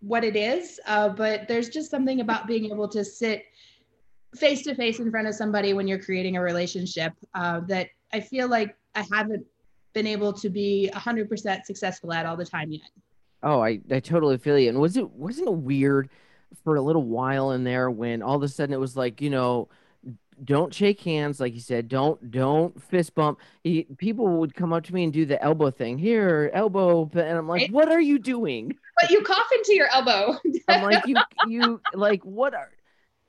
what 0.00 0.24
it 0.24 0.36
is, 0.36 0.78
uh, 0.86 1.08
but 1.08 1.48
there's 1.48 1.68
just 1.68 1.90
something 1.90 2.20
about 2.20 2.46
being 2.46 2.70
able 2.70 2.88
to 2.88 3.04
sit 3.04 3.44
face 4.36 4.62
to 4.62 4.74
face 4.74 4.98
in 4.98 5.10
front 5.10 5.26
of 5.26 5.34
somebody 5.34 5.72
when 5.72 5.88
you're 5.88 5.98
creating 5.98 6.36
a 6.36 6.40
relationship 6.40 7.12
uh, 7.34 7.60
that 7.60 7.88
I 8.12 8.20
feel 8.20 8.48
like 8.48 8.76
I 8.94 9.04
haven't 9.10 9.44
been 9.94 10.06
able 10.06 10.32
to 10.34 10.50
be 10.50 10.90
100% 10.94 11.64
successful 11.64 12.12
at 12.12 12.26
all 12.26 12.36
the 12.36 12.44
time 12.44 12.70
yet. 12.70 12.90
Oh, 13.42 13.60
I, 13.60 13.80
I 13.90 14.00
totally 14.00 14.36
feel 14.36 14.58
you. 14.58 14.68
And 14.68 14.78
was 14.78 14.96
it 14.96 15.10
wasn't 15.10 15.48
it 15.48 15.54
weird 15.54 16.10
for 16.64 16.76
a 16.76 16.80
little 16.80 17.02
while 17.02 17.52
in 17.52 17.64
there 17.64 17.90
when 17.90 18.22
all 18.22 18.36
of 18.36 18.42
a 18.42 18.48
sudden 18.48 18.72
it 18.72 18.80
was 18.80 18.96
like, 18.96 19.20
you 19.20 19.30
know, 19.30 19.68
don't 20.44 20.72
shake 20.72 21.00
hands, 21.00 21.40
like 21.40 21.54
you 21.54 21.60
said. 21.60 21.88
Don't 21.88 22.30
don't 22.30 22.80
fist 22.82 23.14
bump. 23.14 23.38
He, 23.64 23.86
people 23.98 24.26
would 24.38 24.54
come 24.54 24.72
up 24.72 24.84
to 24.84 24.94
me 24.94 25.04
and 25.04 25.12
do 25.12 25.26
the 25.26 25.42
elbow 25.42 25.70
thing. 25.70 25.98
Here, 25.98 26.50
elbow, 26.54 27.10
and 27.12 27.38
I'm 27.38 27.48
like, 27.48 27.62
right? 27.62 27.72
what 27.72 27.90
are 27.90 28.00
you 28.00 28.18
doing? 28.18 28.76
But 29.00 29.10
you 29.10 29.22
cough 29.22 29.46
into 29.54 29.74
your 29.74 29.88
elbow. 29.88 30.38
I'm 30.68 30.82
like, 30.82 31.04
you 31.06 31.16
you 31.46 31.80
like 31.94 32.22
what 32.22 32.54
are 32.54 32.70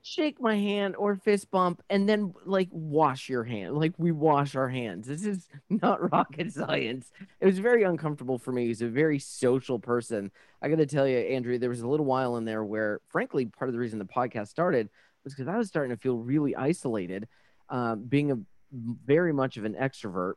shake 0.02 0.40
my 0.40 0.56
hand 0.56 0.96
or 0.96 1.16
fist 1.16 1.52
bump 1.52 1.84
and 1.90 2.08
then 2.08 2.34
like 2.46 2.70
wash 2.72 3.28
your 3.28 3.44
hand 3.44 3.76
like 3.76 3.94
we 3.98 4.12
wash 4.12 4.56
our 4.56 4.70
hands 4.70 5.08
this 5.08 5.26
is 5.26 5.48
not 5.70 6.12
rocket 6.12 6.54
science 6.54 7.12
it 7.42 7.46
was 7.46 7.60
very 7.60 7.84
uncomfortable 7.84 8.38
for 8.38 8.52
me 8.54 8.66
he's 8.66 8.82
a 8.82 8.88
very 8.88 9.20
social 9.20 9.78
person 9.78 10.32
i 10.62 10.70
gotta 10.70 10.86
tell 10.86 11.08
you 11.08 11.18
andrea 11.18 11.60
there 11.60 11.70
was 11.70 11.82
a 11.82 11.88
little 11.88 12.06
while 12.06 12.38
in 12.38 12.46
there 12.46 12.64
where 12.64 13.02
frankly 13.10 13.46
part 13.46 13.68
of 13.68 13.74
the 13.74 13.80
reason 13.80 14.00
the 14.00 14.06
podcast 14.06 14.48
started 14.48 14.90
was 15.24 15.34
because 15.34 15.48
i 15.48 15.58
was 15.58 15.68
starting 15.68 15.96
to 15.96 16.02
feel 16.02 16.18
really 16.18 16.56
isolated 16.56 17.28
uh, 17.70 17.96
being 17.96 18.32
a 18.32 18.38
very 18.72 19.34
much 19.34 19.58
of 19.58 19.66
an 19.66 19.76
extrovert 19.76 20.34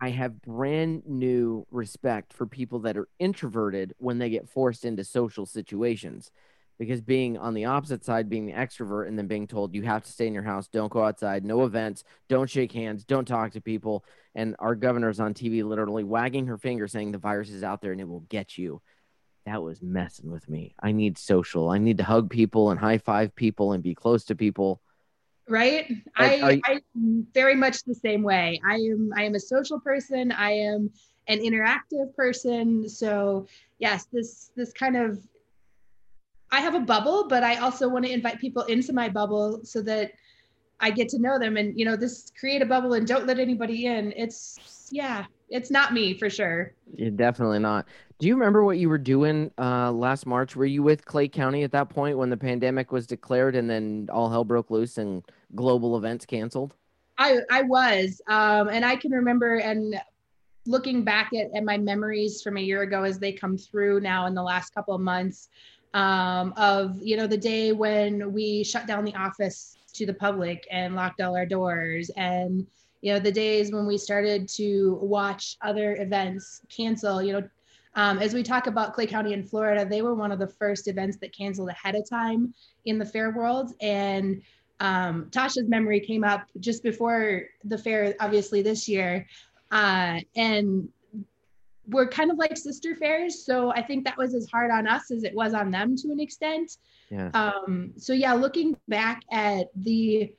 i 0.00 0.10
have 0.10 0.40
brand 0.42 1.02
new 1.06 1.66
respect 1.70 2.32
for 2.32 2.46
people 2.46 2.80
that 2.80 2.96
are 2.96 3.08
introverted 3.18 3.94
when 3.98 4.18
they 4.18 4.30
get 4.30 4.48
forced 4.48 4.84
into 4.84 5.04
social 5.04 5.46
situations 5.46 6.30
because 6.78 7.00
being 7.00 7.38
on 7.38 7.54
the 7.54 7.64
opposite 7.64 8.04
side, 8.04 8.28
being 8.28 8.46
the 8.46 8.52
extrovert, 8.52 9.08
and 9.08 9.18
then 9.18 9.26
being 9.26 9.46
told 9.46 9.74
you 9.74 9.82
have 9.82 10.02
to 10.04 10.12
stay 10.12 10.26
in 10.26 10.34
your 10.34 10.42
house, 10.42 10.68
don't 10.68 10.92
go 10.92 11.04
outside, 11.04 11.44
no 11.44 11.64
events, 11.64 12.04
don't 12.28 12.50
shake 12.50 12.72
hands, 12.72 13.04
don't 13.04 13.26
talk 13.26 13.52
to 13.52 13.60
people. 13.60 14.04
And 14.34 14.54
our 14.58 14.74
governor's 14.74 15.20
on 15.20 15.34
TV 15.34 15.64
literally 15.64 16.04
wagging 16.04 16.46
her 16.46 16.58
finger 16.58 16.86
saying 16.86 17.12
the 17.12 17.18
virus 17.18 17.50
is 17.50 17.62
out 17.62 17.80
there 17.80 17.92
and 17.92 18.00
it 18.00 18.08
will 18.08 18.20
get 18.28 18.58
you. 18.58 18.82
That 19.46 19.62
was 19.62 19.80
messing 19.80 20.30
with 20.30 20.48
me. 20.48 20.74
I 20.82 20.90
need 20.90 21.16
social. 21.16 21.70
I 21.70 21.78
need 21.78 21.98
to 21.98 22.04
hug 22.04 22.28
people 22.28 22.70
and 22.70 22.80
high 22.80 22.98
five 22.98 23.34
people 23.36 23.72
and 23.72 23.82
be 23.82 23.94
close 23.94 24.24
to 24.24 24.34
people. 24.34 24.82
Right. 25.48 25.86
I, 26.16 26.60
I 26.66 26.80
I'm 26.96 27.26
very 27.32 27.54
much 27.54 27.84
the 27.84 27.94
same 27.94 28.24
way. 28.24 28.60
I 28.68 28.74
am 28.74 29.12
I 29.16 29.22
am 29.22 29.36
a 29.36 29.40
social 29.40 29.78
person. 29.78 30.32
I 30.32 30.50
am 30.50 30.90
an 31.28 31.38
interactive 31.38 32.14
person. 32.16 32.88
So 32.88 33.46
yes, 33.78 34.06
this 34.12 34.50
this 34.56 34.72
kind 34.72 34.96
of 34.96 35.20
I 36.50 36.60
have 36.60 36.74
a 36.74 36.80
bubble, 36.80 37.28
but 37.28 37.44
I 37.44 37.56
also 37.56 37.88
want 37.88 38.04
to 38.04 38.10
invite 38.12 38.40
people 38.40 38.62
into 38.64 38.92
my 38.92 39.08
bubble 39.08 39.60
so 39.62 39.80
that 39.82 40.12
I 40.80 40.90
get 40.90 41.08
to 41.10 41.20
know 41.20 41.38
them. 41.38 41.56
And 41.56 41.78
you 41.78 41.84
know, 41.84 41.94
this 41.94 42.32
create 42.38 42.62
a 42.62 42.66
bubble 42.66 42.94
and 42.94 43.06
don't 43.06 43.26
let 43.26 43.38
anybody 43.38 43.86
in. 43.86 44.12
It's 44.16 44.88
yeah, 44.90 45.26
it's 45.48 45.70
not 45.70 45.92
me 45.92 46.16
for 46.18 46.28
sure. 46.28 46.72
You're 46.94 47.10
definitely 47.10 47.58
not. 47.58 47.86
Do 48.18 48.26
you 48.26 48.34
remember 48.34 48.64
what 48.64 48.78
you 48.78 48.88
were 48.88 48.98
doing 48.98 49.50
uh, 49.58 49.92
last 49.92 50.26
March? 50.26 50.56
Were 50.56 50.64
you 50.64 50.82
with 50.82 51.04
Clay 51.04 51.28
County 51.28 51.62
at 51.62 51.72
that 51.72 51.88
point 51.90 52.16
when 52.16 52.30
the 52.30 52.36
pandemic 52.36 52.90
was 52.90 53.06
declared 53.06 53.54
and 53.54 53.68
then 53.68 54.08
all 54.10 54.30
hell 54.30 54.44
broke 54.44 54.70
loose 54.70 54.98
and 54.98 55.22
global 55.54 55.96
events 55.96 56.24
canceled? 56.24 56.74
I 57.18 57.40
I 57.50 57.62
was, 57.62 58.20
um, 58.28 58.68
and 58.68 58.84
I 58.84 58.96
can 58.96 59.12
remember 59.12 59.56
and 59.56 60.00
looking 60.66 61.04
back 61.04 61.32
at, 61.32 61.54
at 61.54 61.64
my 61.64 61.78
memories 61.78 62.42
from 62.42 62.56
a 62.56 62.60
year 62.60 62.82
ago 62.82 63.04
as 63.04 63.18
they 63.18 63.32
come 63.32 63.56
through 63.56 64.00
now 64.00 64.26
in 64.26 64.34
the 64.34 64.42
last 64.42 64.74
couple 64.74 64.94
of 64.94 65.00
months 65.00 65.48
um, 65.94 66.52
of 66.56 67.00
you 67.02 67.16
know 67.16 67.26
the 67.26 67.36
day 67.36 67.72
when 67.72 68.32
we 68.32 68.64
shut 68.64 68.86
down 68.86 69.04
the 69.04 69.14
office 69.14 69.76
to 69.94 70.04
the 70.04 70.12
public 70.12 70.66
and 70.70 70.94
locked 70.94 71.20
all 71.20 71.36
our 71.36 71.46
doors 71.46 72.10
and 72.16 72.66
you 73.02 73.12
know 73.12 73.18
the 73.18 73.32
days 73.32 73.72
when 73.72 73.86
we 73.86 73.98
started 73.98 74.48
to 74.48 74.98
watch 75.00 75.56
other 75.62 75.96
events 75.96 76.62
cancel 76.68 77.22
you 77.22 77.32
know 77.32 77.48
um, 77.94 78.18
as 78.18 78.34
we 78.34 78.42
talk 78.42 78.66
about 78.66 78.92
clay 78.94 79.06
county 79.06 79.32
in 79.32 79.42
florida 79.42 79.84
they 79.84 80.02
were 80.02 80.14
one 80.14 80.32
of 80.32 80.38
the 80.38 80.46
first 80.46 80.88
events 80.88 81.16
that 81.18 81.36
canceled 81.36 81.68
ahead 81.68 81.94
of 81.94 82.08
time 82.08 82.52
in 82.86 82.98
the 82.98 83.04
fair 83.04 83.30
world. 83.30 83.72
And 83.80 84.42
um, 84.80 85.26
tasha's 85.30 85.68
memory 85.68 86.00
came 86.00 86.24
up 86.24 86.46
just 86.60 86.82
before 86.82 87.44
the 87.64 87.76
fair 87.76 88.14
obviously 88.20 88.62
this 88.62 88.88
year. 88.88 89.26
Uh, 89.70 90.20
and 90.36 90.88
we're 91.88 92.08
kind 92.08 92.30
of 92.32 92.36
like 92.36 92.56
sister 92.56 92.96
fairs 92.96 93.44
so 93.44 93.70
i 93.70 93.80
think 93.80 94.04
that 94.04 94.16
was 94.16 94.34
as 94.34 94.50
hard 94.50 94.72
on 94.72 94.88
us 94.88 95.12
as 95.12 95.22
it 95.22 95.32
was 95.32 95.54
on 95.54 95.70
them 95.70 95.94
to 95.96 96.10
an 96.10 96.18
extent. 96.18 96.78
Yeah. 97.10 97.30
um 97.32 97.92
so 97.96 98.12
yeah 98.12 98.32
looking 98.32 98.76
back 98.88 99.22
at 99.30 99.68
the 99.76 100.32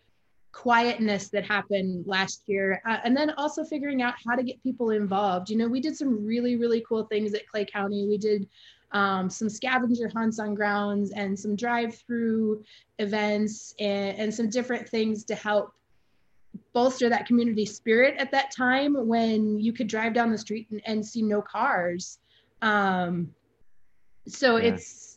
quietness 0.57 1.29
that 1.29 1.45
happened 1.45 2.03
last 2.07 2.41
year 2.47 2.81
uh, 2.89 2.97
and 3.03 3.15
then 3.15 3.29
also 3.37 3.63
figuring 3.63 4.01
out 4.01 4.15
how 4.25 4.35
to 4.35 4.41
get 4.41 4.61
people 4.63 4.89
involved 4.89 5.51
you 5.51 5.55
know 5.55 5.67
we 5.67 5.79
did 5.79 5.95
some 5.95 6.25
really 6.25 6.55
really 6.55 6.83
cool 6.89 7.03
things 7.05 7.35
at 7.35 7.47
clay 7.47 7.63
county 7.63 8.07
we 8.07 8.17
did 8.17 8.47
um, 8.91 9.29
some 9.29 9.49
scavenger 9.49 10.09
hunts 10.09 10.39
on 10.39 10.55
grounds 10.55 11.11
and 11.11 11.37
some 11.37 11.55
drive 11.55 11.95
through 12.07 12.63
events 12.97 13.75
and, 13.79 14.17
and 14.17 14.33
some 14.33 14.49
different 14.49 14.89
things 14.89 15.23
to 15.25 15.35
help 15.35 15.73
bolster 16.73 17.07
that 17.07 17.27
community 17.27 17.65
spirit 17.65 18.15
at 18.17 18.31
that 18.31 18.49
time 18.49 18.95
when 19.07 19.59
you 19.59 19.73
could 19.73 19.87
drive 19.87 20.13
down 20.13 20.31
the 20.31 20.37
street 20.39 20.67
and, 20.71 20.81
and 20.85 21.05
see 21.05 21.21
no 21.21 21.39
cars. 21.39 22.17
Um, 22.63 23.31
so 24.25 24.57
yeah. 24.57 24.73
it's 24.73 25.16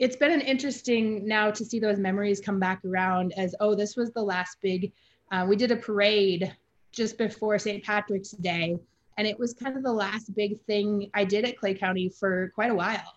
it's 0.00 0.16
been 0.16 0.32
an 0.32 0.40
interesting 0.40 1.26
now 1.26 1.50
to 1.50 1.64
see 1.64 1.78
those 1.78 1.98
memories 1.98 2.40
come 2.40 2.58
back 2.58 2.82
around 2.84 3.32
as 3.36 3.54
oh 3.60 3.74
this 3.74 3.96
was 3.96 4.10
the 4.12 4.22
last 4.22 4.56
big 4.60 4.92
uh, 5.30 5.46
we 5.48 5.54
did 5.54 5.70
a 5.70 5.76
parade 5.76 6.52
just 6.90 7.16
before 7.18 7.58
st 7.58 7.84
patrick's 7.84 8.32
day. 8.32 8.76
And 9.18 9.26
it 9.28 9.38
was 9.38 9.52
kind 9.52 9.76
of 9.76 9.82
the 9.82 9.92
last 9.92 10.34
big 10.34 10.60
thing 10.62 11.10
i 11.14 11.24
did 11.24 11.44
at 11.44 11.56
clay 11.56 11.74
county 11.74 12.08
for 12.08 12.50
quite 12.54 12.70
a 12.70 12.74
while. 12.74 13.14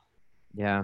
Yeah. 0.53 0.83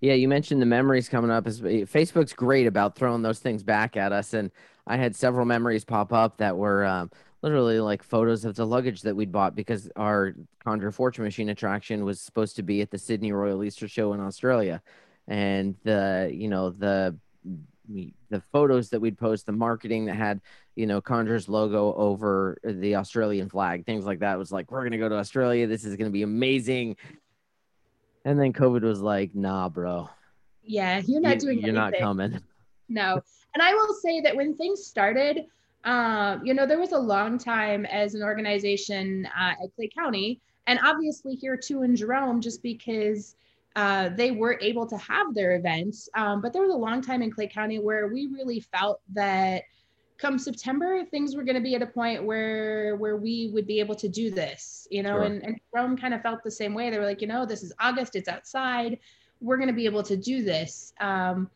Yeah 0.00 0.14
you 0.14 0.28
mentioned 0.28 0.62
the 0.62 0.66
memories 0.66 1.08
coming 1.08 1.30
up. 1.30 1.44
Facebook's 1.44 2.32
great 2.32 2.66
about 2.66 2.94
throwing 2.94 3.22
those 3.22 3.40
things 3.40 3.62
back 3.62 3.96
at 3.96 4.12
us. 4.12 4.32
And 4.32 4.50
I 4.86 4.96
had 4.96 5.14
several 5.14 5.44
memories 5.44 5.84
pop 5.84 6.12
up 6.12 6.38
that 6.38 6.56
were 6.56 6.84
um, 6.84 7.10
literally 7.42 7.80
like 7.80 8.02
photos 8.02 8.44
of 8.44 8.54
the 8.54 8.66
luggage 8.66 9.02
that 9.02 9.16
we'd 9.16 9.32
bought 9.32 9.54
because 9.54 9.90
our 9.96 10.34
Conjure 10.62 10.92
Fortune 10.92 11.24
Machine 11.24 11.48
attraction 11.48 12.04
was 12.04 12.20
supposed 12.20 12.56
to 12.56 12.62
be 12.62 12.80
at 12.80 12.90
the 12.90 12.98
Sydney 12.98 13.32
Royal 13.32 13.64
Easter 13.64 13.88
Show 13.88 14.12
in 14.12 14.20
Australia, 14.20 14.82
and 15.30 15.76
the 15.84 16.28
you 16.34 16.48
know 16.48 16.70
the 16.70 17.16
the 18.28 18.40
photos 18.52 18.90
that 18.90 19.00
we'd 19.00 19.18
post, 19.18 19.46
the 19.46 19.52
marketing 19.52 20.04
that 20.06 20.16
had 20.16 20.40
you 20.76 20.86
know 20.86 21.00
Conjure's 21.00 21.48
logo 21.48 21.94
over 21.94 22.58
the 22.62 22.96
Australian 22.96 23.48
flag, 23.48 23.86
things 23.86 24.04
like 24.04 24.18
that 24.18 24.38
was 24.38 24.52
like 24.52 24.70
we're 24.70 24.82
gonna 24.82 24.98
go 24.98 25.08
to 25.08 25.16
Australia. 25.16 25.66
This 25.66 25.84
is 25.84 25.96
gonna 25.96 26.10
be 26.10 26.22
amazing. 26.22 26.96
And 28.26 28.38
then 28.38 28.52
COVID 28.52 28.82
was 28.82 29.00
like, 29.00 29.34
nah, 29.34 29.70
bro. 29.70 30.10
Yeah, 30.62 31.00
you're 31.06 31.22
not 31.22 31.36
you, 31.36 31.40
doing. 31.40 31.60
You're 31.60 31.70
anything. 31.70 31.74
not 31.74 31.98
coming. 31.98 32.40
No, 32.88 33.20
and 33.54 33.62
I 33.62 33.72
will 33.72 33.94
say 33.94 34.20
that 34.20 34.34
when 34.34 34.56
things 34.56 34.84
started, 34.84 35.46
um, 35.84 36.44
you 36.44 36.54
know, 36.54 36.66
there 36.66 36.80
was 36.80 36.92
a 36.92 36.98
long 36.98 37.38
time 37.38 37.86
as 37.86 38.14
an 38.14 38.22
organization 38.22 39.26
uh, 39.26 39.52
at 39.62 39.74
Clay 39.76 39.88
County, 39.96 40.40
and 40.66 40.78
obviously 40.84 41.34
here 41.34 41.56
too 41.56 41.82
in 41.82 41.94
Jerome, 41.94 42.40
just 42.40 42.62
because 42.62 43.36
uh, 43.76 44.08
they 44.10 44.30
were 44.30 44.58
able 44.60 44.86
to 44.86 44.96
have 44.98 45.34
their 45.34 45.56
events. 45.56 46.08
Um, 46.14 46.40
but 46.40 46.52
there 46.52 46.62
was 46.62 46.72
a 46.72 46.76
long 46.76 47.02
time 47.02 47.22
in 47.22 47.30
Clay 47.30 47.46
County 47.46 47.78
where 47.78 48.08
we 48.08 48.26
really 48.26 48.60
felt 48.60 49.00
that 49.14 49.62
come 50.18 50.38
September, 50.38 51.04
things 51.06 51.34
were 51.34 51.42
going 51.44 51.54
to 51.54 51.62
be 51.62 51.74
at 51.74 51.82
a 51.82 51.86
point 51.86 52.22
where 52.24 52.96
where 52.96 53.16
we 53.16 53.50
would 53.54 53.66
be 53.66 53.80
able 53.80 53.94
to 53.94 54.08
do 54.08 54.30
this, 54.30 54.86
you 54.90 55.02
know. 55.02 55.16
Sure. 55.16 55.22
And, 55.22 55.42
and 55.42 55.60
Jerome 55.72 55.96
kind 55.96 56.12
of 56.14 56.22
felt 56.22 56.42
the 56.44 56.50
same 56.50 56.74
way. 56.74 56.90
They 56.90 56.98
were 56.98 57.06
like, 57.06 57.22
you 57.22 57.26
know, 57.26 57.46
this 57.46 57.62
is 57.62 57.72
August, 57.80 58.16
it's 58.16 58.28
outside, 58.28 58.98
we're 59.40 59.56
going 59.56 59.68
to 59.68 59.74
be 59.74 59.86
able 59.86 60.02
to 60.02 60.16
do 60.16 60.42
this. 60.44 60.92
Um, 61.00 61.50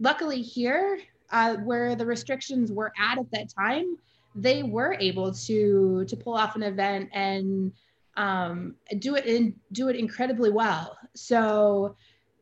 luckily 0.00 0.42
here, 0.42 0.98
uh, 1.30 1.56
where 1.56 1.94
the 1.94 2.04
restrictions 2.04 2.72
were 2.72 2.92
at 2.98 3.18
at 3.18 3.30
that 3.30 3.50
time, 3.50 3.96
they 4.34 4.62
were 4.62 4.96
able 4.98 5.32
to 5.32 6.04
to 6.06 6.16
pull 6.16 6.34
off 6.34 6.56
an 6.56 6.62
event 6.62 7.10
and 7.12 7.72
um, 8.16 8.74
do 8.98 9.14
it 9.14 9.26
and 9.26 9.54
do 9.72 9.88
it 9.88 9.96
incredibly 9.96 10.50
well. 10.50 10.97
So, 11.14 11.96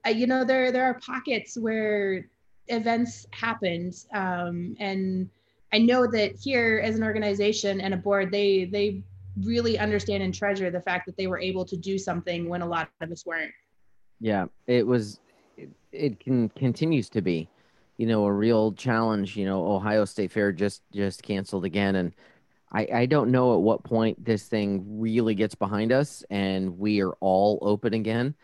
uh, 0.07 0.11
you 0.11 0.27
know, 0.27 0.45
there 0.45 0.73
there 0.73 0.85
are 0.85 1.01
pockets 1.01 1.57
where 1.57 2.29
events 2.69 3.27
happened, 3.33 3.95
um, 4.15 4.77
and 4.79 5.29
I 5.73 5.79
know 5.79 6.07
that 6.07 6.37
here 6.37 6.81
as 6.85 6.97
an 6.97 7.03
organization 7.03 7.81
and 7.81 7.95
a 7.95 7.97
board, 7.97 8.31
they 8.31 8.65
they 8.67 9.03
really 9.43 9.79
understand 9.79 10.23
and 10.23 10.35
treasure 10.35 10.71
the 10.71 10.81
fact 10.81 11.07
that 11.07 11.17
they 11.17 11.27
were 11.27 11.39
able 11.39 11.65
to 11.67 11.77
do 11.77 11.99
something 11.99 12.49
when 12.49 12.63
a 12.63 12.67
lot 12.67 12.89
of 13.01 13.11
us 13.11 13.27
weren't. 13.27 13.53
Yeah, 14.21 14.47
it 14.67 14.87
was. 14.87 15.21
It, 15.57 15.71
it 15.93 16.21
can 16.21 16.49
continues 16.51 17.09
to 17.11 17.23
be 17.23 17.49
you 17.97 18.07
know, 18.07 18.27
a 18.27 18.33
real 18.33 18.73
challenge. 18.73 19.37
You 19.37 19.47
know, 19.47 19.67
Ohio 19.67 20.05
State 20.05 20.33
Fair 20.33 20.53
just 20.53 20.83
just 20.93 21.23
canceled 21.23 21.65
again, 21.65 21.97
and 21.97 22.13
I 22.73 22.89
I 22.93 23.07
don't 23.07 23.31
know 23.31 23.55
at 23.55 23.61
what 23.61 23.85
point 23.85 24.25
this 24.25 24.45
thing 24.49 25.01
really 25.01 25.35
gets 25.35 25.55
behind 25.55 25.93
us 25.93 26.25
and 26.31 26.79
we 26.79 27.03
are 27.03 27.13
all 27.21 27.59
open 27.63 27.95
again. 27.95 28.35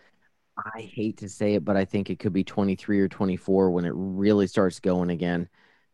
I 0.56 0.82
hate 0.82 1.18
to 1.18 1.28
say 1.28 1.54
it, 1.54 1.64
but 1.64 1.76
I 1.76 1.84
think 1.84 2.10
it 2.10 2.18
could 2.18 2.32
be 2.32 2.44
23 2.44 3.00
or 3.00 3.08
24 3.08 3.70
when 3.70 3.84
it 3.84 3.92
really 3.94 4.46
starts 4.46 4.80
going 4.80 5.10
again. 5.10 5.48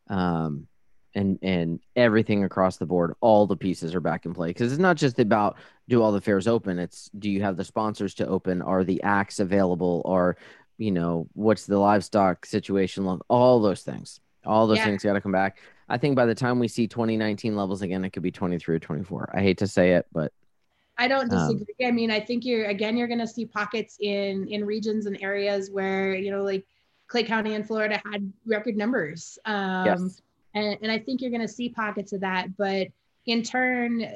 Um, 0.08 0.66
and 1.14 1.38
and 1.42 1.80
everything 1.96 2.44
across 2.44 2.76
the 2.76 2.86
board, 2.86 3.14
all 3.20 3.46
the 3.46 3.56
pieces 3.56 3.94
are 3.94 4.00
back 4.00 4.26
in 4.26 4.34
play 4.34 4.48
because 4.48 4.72
it's 4.72 4.80
not 4.80 4.96
just 4.96 5.18
about 5.18 5.56
do 5.88 6.02
all 6.02 6.12
the 6.12 6.20
fairs 6.20 6.46
open. 6.46 6.78
It's 6.78 7.10
do 7.18 7.30
you 7.30 7.42
have 7.42 7.56
the 7.56 7.64
sponsors 7.64 8.14
to 8.14 8.26
open? 8.26 8.62
Are 8.62 8.84
the 8.84 9.02
acts 9.02 9.40
available? 9.40 10.02
Are 10.04 10.36
you 10.76 10.92
know 10.92 11.28
what's 11.32 11.66
the 11.66 11.78
livestock 11.78 12.46
situation? 12.46 13.20
All 13.28 13.60
those 13.60 13.82
things, 13.82 14.20
all 14.44 14.66
those 14.66 14.78
yeah. 14.78 14.84
things 14.84 15.02
got 15.02 15.14
to 15.14 15.20
come 15.20 15.32
back. 15.32 15.58
I 15.88 15.96
think 15.98 16.14
by 16.14 16.26
the 16.26 16.34
time 16.34 16.58
we 16.58 16.68
see 16.68 16.86
2019 16.86 17.56
levels 17.56 17.80
again, 17.80 18.04
it 18.04 18.10
could 18.10 18.22
be 18.22 18.30
23 18.30 18.76
or 18.76 18.78
24. 18.78 19.30
I 19.34 19.40
hate 19.40 19.58
to 19.58 19.66
say 19.66 19.92
it, 19.92 20.06
but 20.12 20.32
I 20.98 21.08
don't 21.08 21.32
um, 21.32 21.38
disagree. 21.38 21.86
Um, 21.86 21.88
I 21.88 21.90
mean, 21.92 22.10
I 22.10 22.20
think 22.20 22.44
you're 22.44 22.66
again, 22.66 22.96
you're 22.96 23.08
going 23.08 23.20
to 23.20 23.26
see 23.26 23.46
pockets 23.46 23.96
in 24.00 24.48
in 24.48 24.64
regions 24.64 25.06
and 25.06 25.20
areas 25.22 25.70
where 25.70 26.14
you 26.14 26.30
know, 26.30 26.42
like 26.42 26.66
Clay 27.06 27.24
County 27.24 27.54
in 27.54 27.64
Florida 27.64 28.00
had 28.10 28.30
record 28.46 28.76
numbers. 28.76 29.38
Um, 29.44 29.86
yes. 29.86 30.22
and, 30.54 30.78
and 30.82 30.92
I 30.92 30.98
think 30.98 31.20
you're 31.20 31.30
going 31.30 31.42
to 31.42 31.48
see 31.48 31.68
pockets 31.68 32.12
of 32.12 32.20
that. 32.20 32.56
But 32.56 32.88
in 33.26 33.42
turn, 33.42 34.06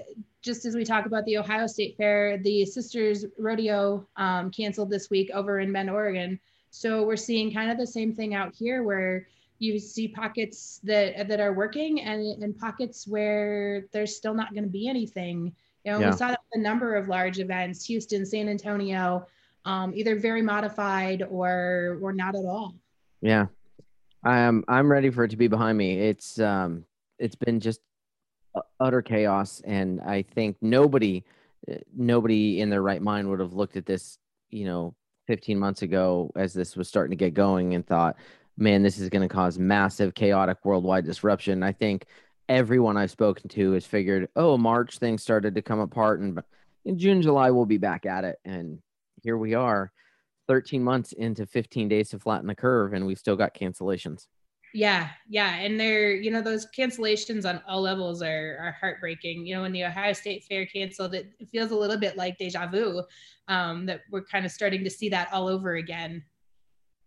just 0.43 0.65
as 0.65 0.75
we 0.75 0.85
talk 0.85 1.07
about 1.07 1.25
the 1.25 1.39
Ohio 1.39 1.67
State 1.67 1.97
Fair, 1.97 2.39
the 2.39 2.65
Sisters 2.65 3.25
Rodeo 3.39 4.07
um, 4.17 4.51
canceled 4.51 4.91
this 4.91 5.09
week 5.09 5.31
over 5.33 5.61
in 5.61 5.73
Bend, 5.73 5.91
Oregon. 5.91 6.39
So 6.71 7.05
we're 7.05 7.17
seeing 7.17 7.53
kind 7.53 7.71
of 7.71 7.79
the 7.79 7.87
same 7.87 8.15
thing 8.15 8.35
out 8.35 8.55
here 8.55 8.83
where 8.83 9.27
you 9.59 9.79
see 9.79 10.09
pockets 10.09 10.81
that 10.83 11.29
that 11.29 11.39
are 11.39 11.53
working 11.53 12.01
and, 12.01 12.43
and 12.43 12.59
pockets 12.59 13.07
where 13.07 13.87
there's 13.93 14.17
still 14.17 14.35
not 14.35 14.53
going 14.53 14.65
to 14.65 14.71
be 14.71 14.89
anything. 14.89 15.55
You 15.85 15.93
know, 15.93 16.01
yeah. 16.01 16.11
we 16.11 16.17
saw 16.17 16.35
a 16.55 16.59
number 16.59 16.95
of 16.95 17.09
large 17.09 17.39
events, 17.39 17.85
Houston, 17.87 18.25
San 18.25 18.49
Antonio, 18.49 19.27
um, 19.65 19.93
either 19.95 20.17
very 20.17 20.43
modified 20.43 21.23
or 21.29 21.99
or 22.01 22.13
not 22.13 22.35
at 22.35 22.45
all. 22.45 22.75
Yeah. 23.21 23.47
I'm 24.25 24.65
I'm 24.69 24.91
ready 24.91 25.11
for 25.11 25.25
it 25.25 25.31
to 25.31 25.37
be 25.37 25.49
behind 25.49 25.77
me. 25.77 25.99
It's 25.99 26.39
um 26.39 26.85
it's 27.19 27.35
been 27.35 27.61
just 27.61 27.81
utter 28.79 29.03
chaos 29.03 29.63
and 29.65 30.01
I 30.01 30.23
think 30.23 30.57
nobody 30.61 31.25
nobody 31.95 32.61
in 32.61 32.71
their 32.71 32.83
right 32.83 33.03
mind 33.03 33.29
would 33.31 33.41
have 33.41 33.55
looked 33.55 33.77
at 33.77 33.87
this, 33.87 34.19
you 34.51 34.65
know, 34.65 34.95
15 35.27 35.59
months 35.59 35.83
ago 35.83 36.31
as 36.37 36.53
this 36.53 36.77
was 36.77 36.89
starting 36.89 37.11
to 37.11 37.17
get 37.17 37.35
going 37.35 37.75
and 37.75 37.87
thought, 37.87 38.17
man, 38.57 38.83
this 38.83 38.99
is 38.99 39.09
going 39.09 39.27
to 39.27 39.33
cause 39.33 39.59
massive, 39.59 40.15
chaotic 40.15 40.59
worldwide 40.65 41.05
disruption. 41.05 41.63
I 41.63 41.73
think 41.73 42.07
everyone 42.53 42.97
I've 42.97 43.11
spoken 43.11 43.49
to 43.51 43.73
has 43.73 43.87
figured, 43.87 44.29
oh, 44.37 44.59
March 44.59 44.99
things 44.99 45.23
started 45.23 45.55
to 45.55 45.63
come 45.63 45.81
apart, 45.81 46.21
and 46.21 46.41
in 46.85 46.99
June, 46.99 47.23
July, 47.23 47.51
we'll 47.51 47.67
be 47.67 47.79
back 47.79 48.07
at 48.07 48.25
it. 48.25 48.37
And 48.45 48.81
here 49.23 49.39
we 49.39 49.55
are, 49.55 49.93
13 50.49 50.83
months 50.83 51.13
into 51.13 51.47
15 51.47 51.89
days 51.89 52.11
to 52.11 52.19
flatten 52.19 52.47
the 52.47 52.55
curve, 52.55 52.93
and 52.93 53.07
we've 53.07 53.19
still 53.19 53.37
got 53.37 53.55
cancellations. 53.55 54.27
Yeah, 54.75 55.11
yeah, 55.29 55.57
and 55.57 55.79
they're 55.79 56.15
you 56.15 56.31
know 56.31 56.41
those 56.41 56.67
cancellations 56.77 57.47
on 57.47 57.61
all 57.69 57.83
levels 57.83 58.23
are 58.23 58.57
are 58.59 58.77
heartbreaking. 58.81 59.47
You 59.47 59.57
know, 59.57 59.63
when 59.63 59.73
the 59.73 59.85
Ohio 59.85 60.15
State 60.15 60.45
Fair 60.45 60.65
canceled, 60.65 61.15
it 61.15 61.31
feels 61.51 61.73
a 61.73 61.77
little 61.77 61.99
bit 61.99 62.17
like 62.17 62.39
deja 62.39 62.67
vu. 62.67 63.03
Um, 63.49 63.85
that 63.85 64.01
we're 64.11 64.25
kind 64.25 64.47
of 64.47 64.53
starting 64.53 64.83
to 64.85 64.89
see 64.89 65.11
that 65.11 65.31
all 65.31 65.47
over 65.47 65.75
again. 65.75 66.25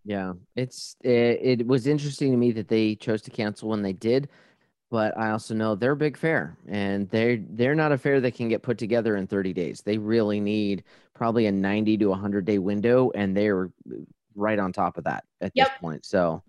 Yeah, 0.04 0.34
it's 0.56 0.96
it, 1.04 1.40
it 1.62 1.68
was 1.68 1.88
interesting 1.88 2.30
to 2.32 2.38
me 2.38 2.52
that 2.52 2.68
they 2.68 2.94
chose 2.96 3.24
to 3.24 3.32
cancel 3.32 3.70
when 3.70 3.82
they 3.82 3.94
did, 3.94 4.30
but 4.92 5.18
I 5.18 5.32
also 5.32 5.54
know 5.54 5.75
they're 5.75 5.96
big 5.96 6.18
fair 6.18 6.58
and 6.68 7.10
they're 7.10 7.38
they're 7.50 7.75
not 7.75 7.92
a 7.92 7.98
fair 7.98 8.22
that 8.22 8.36
can 8.36 8.50
get 8.50 8.62
put 8.62 8.77
together 8.77 9.15
in 9.15 9.27
30 9.27 9.54
days. 9.54 9.82
They 9.82 9.98
really 9.98 10.39
need 10.39 10.84
probably 11.13 11.48
a 11.48 11.51
90 11.51 11.98
to 11.98 12.06
100 12.08 12.46
day 12.46 12.60
window, 12.60 13.12
and 13.15 13.36
they're 13.36 13.72
right 14.36 14.60
on 14.60 14.72
top 14.72 14.98
of 14.98 15.06
that 15.06 15.24
at 15.42 15.51
yep. 15.56 15.68
this 15.68 15.77
point. 15.80 16.06
So 16.06 16.44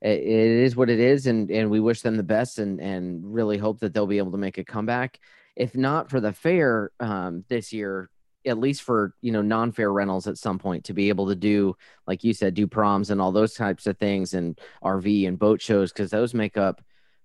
it, 0.00 0.20
it 0.20 0.64
is 0.64 0.76
what 0.76 0.90
it 0.90 1.00
is, 1.00 1.26
and 1.26 1.50
and 1.50 1.70
we 1.70 1.80
wish 1.80 2.02
them 2.02 2.16
the 2.16 2.22
best, 2.22 2.58
and 2.58 2.80
and 2.80 3.34
really 3.34 3.58
hope 3.58 3.80
that 3.80 3.92
they'll 3.94 4.06
be 4.06 4.18
able 4.18 4.32
to 4.32 4.38
make 4.38 4.58
a 4.58 4.64
comeback. 4.64 5.18
If 5.56 5.76
not 5.76 6.08
for 6.08 6.20
the 6.20 6.32
fair 6.32 6.92
um, 7.00 7.44
this 7.48 7.72
year, 7.72 8.08
at 8.46 8.58
least 8.58 8.82
for 8.82 9.14
you 9.20 9.32
know 9.32 9.42
non-fair 9.42 9.92
rentals 9.92 10.26
at 10.26 10.38
some 10.38 10.58
point 10.58 10.84
to 10.84 10.92
be 10.92 11.08
able 11.08 11.28
to 11.28 11.34
do 11.34 11.76
like 12.06 12.24
you 12.24 12.32
said 12.32 12.54
do 12.54 12.66
proms 12.66 13.10
and 13.10 13.20
all 13.20 13.32
those 13.32 13.54
types 13.54 13.86
of 13.86 13.96
things 13.98 14.34
and 14.34 14.58
rv 14.82 15.28
and 15.28 15.38
boat 15.38 15.60
shows 15.60 15.92
because 15.92 16.10
those 16.10 16.34
make 16.34 16.56
up 16.56 16.82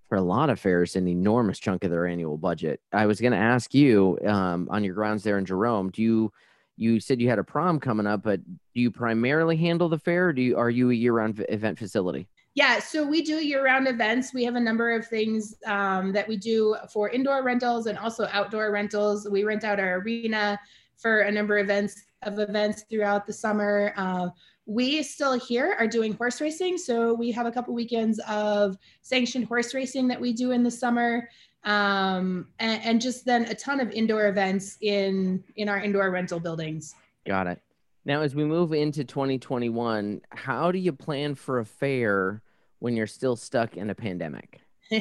for 0.09 0.17
a 0.17 0.21
lot 0.21 0.49
of 0.49 0.59
fairs 0.59 0.95
an 0.95 1.07
enormous 1.07 1.59
chunk 1.59 1.83
of 1.83 1.91
their 1.91 2.07
annual 2.07 2.37
budget 2.37 2.79
i 2.93 3.05
was 3.05 3.19
going 3.19 3.33
to 3.33 3.37
ask 3.37 3.73
you 3.73 4.17
um, 4.25 4.67
on 4.71 4.83
your 4.83 4.93
grounds 4.93 5.23
there 5.23 5.37
in 5.37 5.45
jerome 5.45 5.89
do 5.91 6.01
you 6.01 6.31
you 6.77 6.99
said 6.99 7.19
you 7.19 7.29
had 7.29 7.39
a 7.39 7.43
prom 7.43 7.79
coming 7.79 8.07
up 8.07 8.23
but 8.23 8.39
do 8.45 8.81
you 8.81 8.91
primarily 8.91 9.57
handle 9.57 9.89
the 9.89 9.99
fair 9.99 10.27
or 10.27 10.33
do 10.33 10.41
you 10.41 10.57
are 10.57 10.69
you 10.69 10.91
a 10.91 10.93
year-round 10.93 11.43
event 11.49 11.77
facility 11.77 12.27
yeah, 12.57 12.79
so 12.79 13.07
we 13.07 13.21
do 13.21 13.35
year-round 13.35 13.87
events. 13.87 14.33
We 14.33 14.43
have 14.45 14.55
a 14.55 14.59
number 14.59 14.95
of 14.95 15.05
things 15.05 15.53
um, 15.67 16.11
that 16.13 16.27
we 16.27 16.37
do 16.37 16.75
for 16.91 17.07
indoor 17.07 17.43
rentals 17.43 17.85
and 17.85 17.99
also 17.99 18.27
outdoor 18.31 18.71
rentals. 18.71 19.29
We 19.29 19.43
rent 19.43 19.63
out 19.63 19.79
our 19.79 19.97
arena 19.97 20.59
for 20.97 21.21
a 21.21 21.31
number 21.31 21.57
of 21.57 21.65
events 21.65 22.03
of 22.23 22.39
events 22.39 22.83
throughout 22.89 23.27
the 23.27 23.33
summer. 23.33 23.93
Uh, 23.95 24.29
we 24.65 25.01
still 25.01 25.39
here 25.39 25.75
are 25.79 25.87
doing 25.87 26.13
horse 26.13 26.41
racing, 26.41 26.77
so 26.77 27.13
we 27.13 27.31
have 27.31 27.45
a 27.45 27.51
couple 27.51 27.73
weekends 27.73 28.19
of 28.27 28.77
sanctioned 29.01 29.45
horse 29.45 29.73
racing 29.73 30.07
that 30.09 30.19
we 30.19 30.33
do 30.33 30.51
in 30.51 30.63
the 30.63 30.71
summer, 30.71 31.29
um, 31.63 32.47
and, 32.59 32.83
and 32.83 33.01
just 33.01 33.25
then 33.25 33.45
a 33.45 33.55
ton 33.55 33.79
of 33.79 33.91
indoor 33.91 34.27
events 34.27 34.77
in 34.81 35.43
in 35.55 35.69
our 35.69 35.79
indoor 35.79 36.11
rental 36.11 36.39
buildings. 36.39 36.95
Got 37.25 37.47
it. 37.47 37.61
Now, 38.03 38.21
as 38.21 38.35
we 38.35 38.45
move 38.45 38.73
into 38.73 39.03
2021, 39.03 40.21
how 40.29 40.71
do 40.71 40.79
you 40.79 40.93
plan 40.93 41.35
for 41.35 41.59
a 41.59 41.65
fair 41.65 42.41
when 42.79 42.95
you're 42.95 43.07
still 43.07 43.35
stuck 43.35 43.75
in 43.75 43.89
a 43.89 43.95
pandemic? 43.95 44.61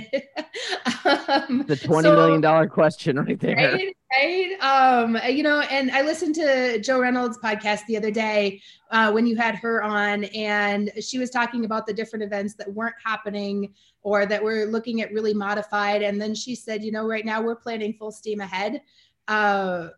um, 1.05 1.65
the 1.67 1.79
twenty 1.83 2.09
so, 2.09 2.15
million 2.15 2.41
dollar 2.41 2.67
question 2.67 3.19
right 3.19 3.39
there. 3.39 3.57
Right, 3.57 3.97
right. 4.13 4.53
Um, 4.61 5.19
you 5.29 5.43
know, 5.43 5.61
and 5.61 5.91
I 5.91 6.03
listened 6.03 6.35
to 6.37 6.81
Joe 6.81 7.01
Reynolds' 7.01 7.39
podcast 7.39 7.87
the 7.87 7.97
other 7.97 8.11
day 8.11 8.61
uh, 8.91 9.13
when 9.13 9.27
you 9.27 9.37
had 9.37 9.55
her 9.57 9.83
on, 9.83 10.25
and 10.25 10.91
she 11.01 11.19
was 11.19 11.31
talking 11.31 11.65
about 11.65 11.87
the 11.87 11.95
different 11.95 12.25
events 12.25 12.55
that 12.55 12.73
weren't 12.73 12.97
happening 13.05 13.75
or 14.03 14.27
that 14.27 14.43
were 14.43 14.67
looking 14.67 15.03
at 15.03 15.13
really 15.13 15.35
modified. 15.35 16.03
And 16.03 16.21
then 16.21 16.35
she 16.35 16.55
said, 16.55 16.83
you 16.83 16.93
know, 16.93 17.07
right 17.07 17.25
now 17.25 17.41
we're 17.43 17.57
planning 17.57 17.93
full 17.93 18.13
steam 18.13 18.41
ahead. 18.41 18.83
Uh, 19.29 19.89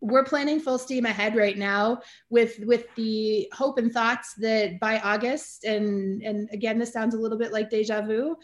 we're 0.00 0.24
planning 0.24 0.58
full 0.60 0.78
steam 0.78 1.04
ahead 1.04 1.36
right 1.36 1.58
now 1.58 2.00
with 2.30 2.58
with 2.60 2.86
the 2.94 3.46
hope 3.52 3.78
and 3.78 3.92
thoughts 3.92 4.34
that 4.34 4.80
by 4.80 4.98
august 5.00 5.64
and 5.64 6.22
and 6.22 6.48
again 6.52 6.78
this 6.78 6.92
sounds 6.92 7.14
a 7.14 7.18
little 7.18 7.36
bit 7.36 7.52
like 7.52 7.68
deja 7.68 8.00
vu 8.00 8.34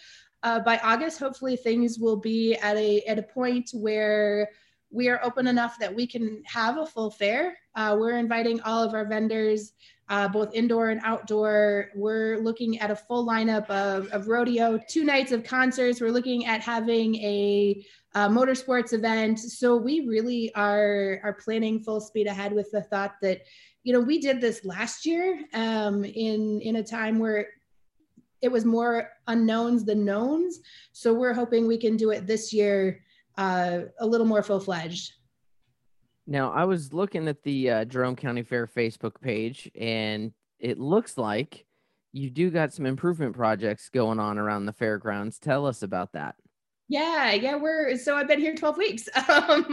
uh, 0.42 0.61
by 0.61 0.79
August, 0.79 1.18
hopefully 1.18 1.57
things 1.57 1.99
will 1.99 2.16
be 2.16 2.55
at 2.57 2.77
a 2.77 3.01
at 3.03 3.18
a 3.18 3.22
point 3.22 3.70
where 3.72 4.51
we 4.90 5.09
are 5.09 5.20
open 5.25 5.46
enough 5.46 5.79
that 5.79 5.94
we 5.94 6.07
can 6.07 6.42
have 6.46 6.79
a 6.79 6.87
full 6.87 7.11
fair. 7.11 7.57
Uh, 7.75 7.96
we're 7.99 8.16
inviting 8.16 8.61
all 8.62 8.83
of 8.83 8.94
our 8.94 9.05
vendors, 9.05 9.72
uh, 10.09 10.29
both 10.29 10.55
indoor 10.55 10.90
and 10.90 11.01
outdoor. 11.05 11.90
We're 11.94 12.38
looking 12.38 12.79
at 12.79 12.90
a 12.90 12.96
full 12.96 13.27
lineup 13.27 13.68
of, 13.68 14.07
of 14.12 14.29
rodeo, 14.29 14.79
two 14.88 15.05
nights 15.05 15.33
of 15.33 15.42
concerts. 15.42 16.01
We're 16.01 16.12
looking 16.12 16.46
at 16.46 16.61
having 16.61 17.16
a, 17.16 17.85
a 18.14 18.29
motorsports 18.29 18.92
event. 18.92 19.40
So 19.40 19.77
we 19.77 20.07
really 20.07 20.55
are 20.55 21.20
are 21.25 21.35
planning 21.35 21.81
full 21.81 22.01
speed 22.01 22.29
ahead 22.29 22.53
with 22.53 22.70
the 22.70 22.83
thought 22.83 23.14
that, 23.22 23.42
you 23.83 23.92
know, 23.92 24.01
we 24.01 24.20
did 24.20 24.40
this 24.40 24.64
last 24.64 25.05
year 25.05 25.44
um, 25.53 26.05
in 26.05 26.61
in 26.61 26.77
a 26.77 26.85
time 26.85 27.18
where 27.18 27.49
it 28.42 28.51
was 28.51 28.64
more 28.64 29.11
unknowns 29.27 29.85
than 29.85 30.05
knowns. 30.05 30.61
So 30.92 31.12
we're 31.12 31.35
hoping 31.35 31.66
we 31.66 31.79
can 31.79 31.96
do 31.96 32.11
it 32.11 32.27
this 32.27 32.53
year 32.53 33.03
uh, 33.37 33.81
a 34.01 34.07
little 34.07 34.27
more 34.27 34.42
full 34.42 34.61
fledged. 34.61 35.12
Now, 36.27 36.53
I 36.53 36.64
was 36.64 36.92
looking 36.92 37.29
at 37.29 37.42
the 37.42 37.70
uh, 37.70 37.85
Jerome 37.85 38.16
County 38.16 38.42
Fair 38.42 38.66
Facebook 38.66 39.20
page, 39.20 39.70
and 39.79 40.33
it 40.59 40.79
looks 40.79 41.16
like 41.16 41.64
you 42.12 42.31
do 42.31 42.51
got 42.51 42.72
some 42.72 42.87
improvement 42.87 43.37
projects 43.37 43.88
going 43.90 44.18
on 44.18 44.38
around 44.38 44.66
the 44.66 44.72
fairgrounds. 44.72 45.38
Tell 45.38 45.66
us 45.66 45.83
about 45.83 46.12
that. 46.14 46.35
Yeah, 46.88 47.33
yeah, 47.33 47.57
we're 47.57 47.96
so 47.96 48.16
I've 48.16 48.29
been 48.29 48.40
here 48.40 48.55
12 48.55 48.77
weeks. 48.77 49.09
Um, 49.29 49.66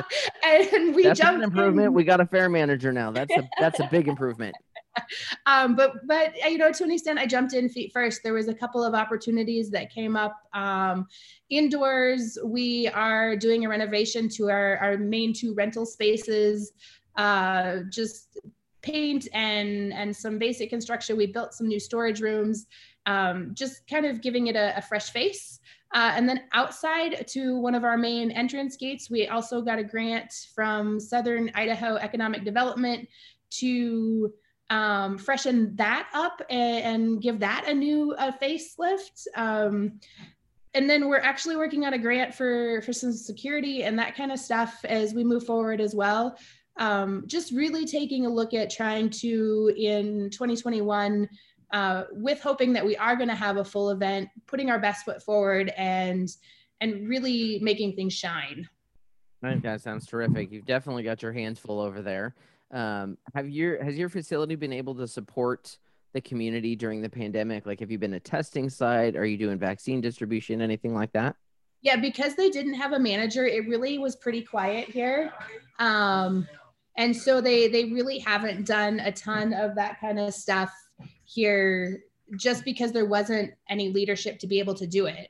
and 0.44 0.94
we 0.94 1.04
that's 1.04 1.20
jumped 1.20 1.38
an 1.38 1.44
improvement. 1.44 1.88
In. 1.88 1.94
We 1.94 2.04
got 2.04 2.20
a 2.20 2.26
fair 2.26 2.48
manager 2.48 2.92
now. 2.92 3.10
That's 3.12 3.32
a 3.36 3.48
that's 3.60 3.78
a 3.80 3.88
big 3.90 4.08
improvement. 4.08 4.54
um, 5.46 5.76
but 5.76 6.06
but 6.06 6.34
uh, 6.44 6.48
you 6.48 6.58
know, 6.58 6.72
to 6.72 6.84
an 6.84 6.90
extent, 6.90 7.18
I 7.18 7.26
jumped 7.26 7.54
in 7.54 7.68
feet 7.68 7.92
first. 7.92 8.22
There 8.22 8.32
was 8.32 8.48
a 8.48 8.54
couple 8.54 8.84
of 8.84 8.94
opportunities 8.94 9.70
that 9.70 9.92
came 9.92 10.16
up 10.16 10.36
um, 10.54 11.06
indoors. 11.50 12.38
We 12.44 12.88
are 12.88 13.36
doing 13.36 13.64
a 13.64 13.68
renovation 13.68 14.28
to 14.30 14.50
our 14.50 14.76
our 14.78 14.98
main 14.98 15.32
two 15.32 15.54
rental 15.54 15.86
spaces. 15.86 16.72
Uh, 17.16 17.78
just 17.90 18.38
paint 18.82 19.26
and 19.32 19.92
and 19.92 20.14
some 20.14 20.38
basic 20.38 20.70
construction. 20.70 21.16
We 21.16 21.26
built 21.26 21.54
some 21.54 21.68
new 21.68 21.80
storage 21.80 22.20
rooms. 22.20 22.66
Um, 23.06 23.52
just 23.54 23.86
kind 23.88 24.04
of 24.04 24.20
giving 24.20 24.48
it 24.48 24.56
a, 24.56 24.76
a 24.76 24.82
fresh 24.82 25.10
face. 25.10 25.60
Uh, 25.94 26.12
and 26.14 26.28
then 26.28 26.42
outside 26.52 27.26
to 27.28 27.56
one 27.56 27.74
of 27.74 27.84
our 27.84 27.96
main 27.96 28.30
entrance 28.32 28.76
gates, 28.76 29.08
we 29.08 29.28
also 29.28 29.62
got 29.62 29.78
a 29.78 29.84
grant 29.84 30.32
from 30.54 30.98
Southern 30.98 31.50
Idaho 31.54 31.94
Economic 31.96 32.44
Development 32.44 33.08
to 33.50 34.32
um, 34.70 35.18
freshen 35.18 35.74
that 35.76 36.08
up 36.12 36.42
and, 36.50 36.84
and, 36.84 37.22
give 37.22 37.38
that 37.38 37.68
a 37.68 37.74
new 37.74 38.12
uh, 38.14 38.32
facelift. 38.42 39.26
Um, 39.36 40.00
and 40.74 40.90
then 40.90 41.08
we're 41.08 41.20
actually 41.20 41.56
working 41.56 41.86
on 41.86 41.94
a 41.94 41.98
grant 41.98 42.34
for 42.34 42.82
for 42.82 42.92
some 42.92 43.12
security 43.12 43.84
and 43.84 43.98
that 43.98 44.16
kind 44.16 44.32
of 44.32 44.38
stuff 44.38 44.84
as 44.84 45.14
we 45.14 45.24
move 45.24 45.46
forward 45.46 45.80
as 45.80 45.94
well. 45.94 46.36
Um, 46.78 47.24
just 47.26 47.52
really 47.52 47.86
taking 47.86 48.26
a 48.26 48.28
look 48.28 48.52
at 48.52 48.68
trying 48.68 49.08
to 49.10 49.72
in 49.76 50.28
2021 50.30 51.28
uh, 51.72 52.04
with 52.12 52.40
hoping 52.40 52.72
that 52.74 52.84
we 52.84 52.96
are 52.96 53.16
going 53.16 53.28
to 53.28 53.34
have 53.34 53.56
a 53.56 53.64
full 53.64 53.90
event, 53.90 54.28
putting 54.46 54.70
our 54.70 54.78
best 54.78 55.04
foot 55.04 55.22
forward 55.22 55.72
and 55.76 56.28
and 56.80 57.08
really 57.08 57.58
making 57.62 57.94
things 57.94 58.12
shine. 58.12 58.68
That 59.62 59.80
sounds 59.80 60.06
terrific. 60.06 60.50
You've 60.50 60.66
definitely 60.66 61.04
got 61.04 61.22
your 61.22 61.32
hands 61.32 61.58
full 61.58 61.80
over 61.80 62.02
there. 62.02 62.34
Um, 62.70 63.16
have 63.34 63.48
your 63.48 63.82
has 63.82 63.96
your 63.96 64.08
facility 64.08 64.56
been 64.56 64.72
able 64.72 64.94
to 64.96 65.06
support 65.06 65.78
the 66.12 66.20
community 66.20 66.74
during 66.76 67.02
the 67.02 67.08
pandemic? 67.08 67.66
Like, 67.66 67.80
have 67.80 67.90
you 67.90 67.98
been 67.98 68.14
a 68.14 68.20
testing 68.20 68.68
site? 68.68 69.16
Are 69.16 69.24
you 69.24 69.36
doing 69.36 69.58
vaccine 69.58 70.00
distribution, 70.00 70.60
anything 70.60 70.94
like 70.94 71.12
that? 71.12 71.36
Yeah, 71.82 71.96
because 71.96 72.34
they 72.34 72.50
didn't 72.50 72.74
have 72.74 72.92
a 72.92 72.98
manager, 72.98 73.46
it 73.46 73.68
really 73.68 73.98
was 73.98 74.16
pretty 74.16 74.42
quiet 74.42 74.88
here. 74.88 75.32
Um, 75.78 76.48
and 76.96 77.14
so 77.14 77.40
they 77.40 77.68
they 77.68 77.84
really 77.84 78.18
haven't 78.18 78.66
done 78.66 79.00
a 79.00 79.12
ton 79.12 79.52
of 79.52 79.74
that 79.76 80.00
kind 80.00 80.18
of 80.18 80.34
stuff 80.34 80.72
here 81.24 82.02
just 82.36 82.64
because 82.64 82.92
there 82.92 83.06
wasn't 83.06 83.52
any 83.68 83.90
leadership 83.90 84.38
to 84.40 84.46
be 84.46 84.58
able 84.58 84.74
to 84.74 84.86
do 84.86 85.06
it 85.06 85.28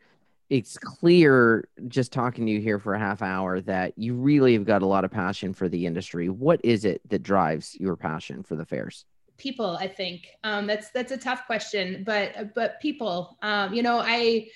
it's 0.49 0.79
clear 0.79 1.69
just 1.89 2.13
talking 2.13 2.47
to 2.47 2.53
you 2.53 2.61
here 2.61 2.79
for 2.79 2.95
a 2.95 2.99
half 2.99 3.23
hour 3.23 3.61
that 3.63 3.93
you 3.97 4.15
really 4.15 4.53
have 4.55 4.65
got 4.65 4.83
a 4.83 4.87
lot 4.87 5.05
of 5.05 5.11
passion 5.11 5.53
for 5.53 5.69
the 5.69 5.87
industry. 5.87 6.29
What 6.29 6.61
is 6.65 6.85
it 6.85 7.01
that 7.09 7.23
drives 7.23 7.75
your 7.81 7.97
passion 7.97 8.43
for 8.43 8.55
the 8.55 8.65
fairs? 8.65 9.05
People, 9.39 9.77
I 9.79 9.89
think 9.89 10.29
um, 10.45 10.67
that's 10.67 10.91
that's 10.91 11.13
a 11.13 11.17
tough 11.17 11.47
question, 11.47 12.05
but 12.07 12.55
but 12.55 12.81
people, 12.81 13.37
um, 13.43 13.75
you 13.75 13.83
know, 13.83 13.99
I 13.99 14.49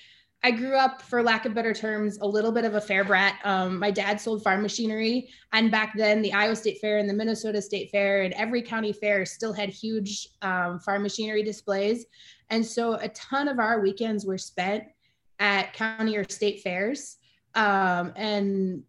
I 0.43 0.49
grew 0.49 0.75
up, 0.75 1.03
for 1.03 1.21
lack 1.21 1.45
of 1.45 1.53
better 1.53 1.71
terms, 1.71 2.17
a 2.19 2.27
little 2.27 2.51
bit 2.51 2.65
of 2.65 2.73
a 2.73 2.81
fair 2.81 3.03
brat. 3.03 3.37
Um, 3.43 3.77
my 3.77 3.91
dad 3.91 4.19
sold 4.19 4.43
farm 4.43 4.63
machinery, 4.63 5.29
and 5.53 5.69
back 5.69 5.93
then, 5.95 6.23
the 6.23 6.33
Iowa 6.33 6.55
State 6.55 6.79
Fair 6.81 6.97
and 6.97 7.07
the 7.07 7.13
Minnesota 7.13 7.61
State 7.61 7.91
Fair 7.91 8.23
and 8.23 8.33
every 8.33 8.63
county 8.63 8.91
fair 8.91 9.23
still 9.23 9.53
had 9.53 9.69
huge 9.69 10.29
um, 10.41 10.79
farm 10.79 11.03
machinery 11.03 11.43
displays, 11.43 12.05
and 12.49 12.65
so 12.65 12.95
a 12.95 13.09
ton 13.09 13.49
of 13.49 13.59
our 13.59 13.81
weekends 13.81 14.25
were 14.25 14.39
spent 14.39 14.85
at 15.41 15.73
county 15.73 16.15
or 16.15 16.23
state 16.29 16.61
fairs. 16.61 17.17
Um, 17.55 18.13
and 18.15 18.83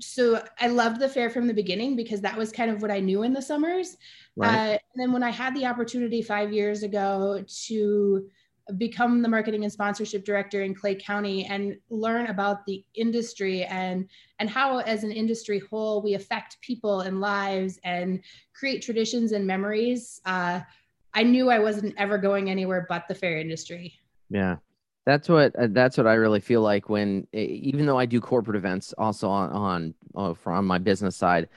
so 0.00 0.42
I 0.58 0.66
loved 0.66 1.00
the 1.00 1.08
fair 1.08 1.30
from 1.30 1.46
the 1.46 1.54
beginning 1.54 1.94
because 1.94 2.20
that 2.22 2.36
was 2.36 2.50
kind 2.50 2.70
of 2.70 2.82
what 2.82 2.90
I 2.90 2.98
knew 2.98 3.22
in 3.22 3.32
the 3.32 3.40
summers. 3.40 3.96
Right. 4.36 4.48
Uh, 4.48 4.70
and 4.72 4.80
then 4.96 5.12
when 5.12 5.22
I 5.22 5.30
had 5.30 5.54
the 5.54 5.66
opportunity 5.66 6.22
five 6.22 6.52
years 6.52 6.82
ago 6.82 7.44
to 7.66 8.28
become 8.78 9.22
the 9.22 9.28
marketing 9.28 9.62
and 9.64 9.72
sponsorship 9.72 10.24
director 10.24 10.62
in 10.62 10.74
Clay 10.74 10.96
County 10.96 11.46
and 11.46 11.76
learn 11.88 12.26
about 12.26 12.66
the 12.66 12.84
industry 12.94 13.64
and 13.64 14.08
and 14.38 14.50
how 14.50 14.78
as 14.78 15.04
an 15.04 15.12
industry 15.12 15.60
whole 15.70 16.02
we 16.02 16.14
affect 16.14 16.60
people 16.60 17.00
and 17.00 17.20
lives 17.20 17.78
and 17.84 18.22
create 18.54 18.82
traditions 18.82 19.32
and 19.32 19.46
memories, 19.46 20.20
uh, 20.24 20.60
I 21.14 21.22
knew 21.22 21.50
I 21.50 21.58
wasn't 21.58 21.94
ever 21.96 22.18
going 22.18 22.50
anywhere 22.50 22.86
but 22.88 23.06
the 23.08 23.14
fair 23.14 23.38
industry. 23.38 23.98
Yeah, 24.30 24.56
that's 25.06 25.28
what 25.28 25.54
uh, 25.56 25.68
that's 25.70 25.96
what 25.96 26.06
I 26.06 26.14
really 26.14 26.40
feel 26.40 26.62
like 26.62 26.88
when 26.88 27.26
even 27.32 27.86
though 27.86 27.98
I 27.98 28.06
do 28.06 28.20
corporate 28.20 28.56
events 28.56 28.94
also 28.98 29.28
on 29.28 29.50
on 29.50 29.94
uh, 30.14 30.34
from 30.34 30.66
my 30.66 30.78
business 30.78 31.16
side, 31.16 31.48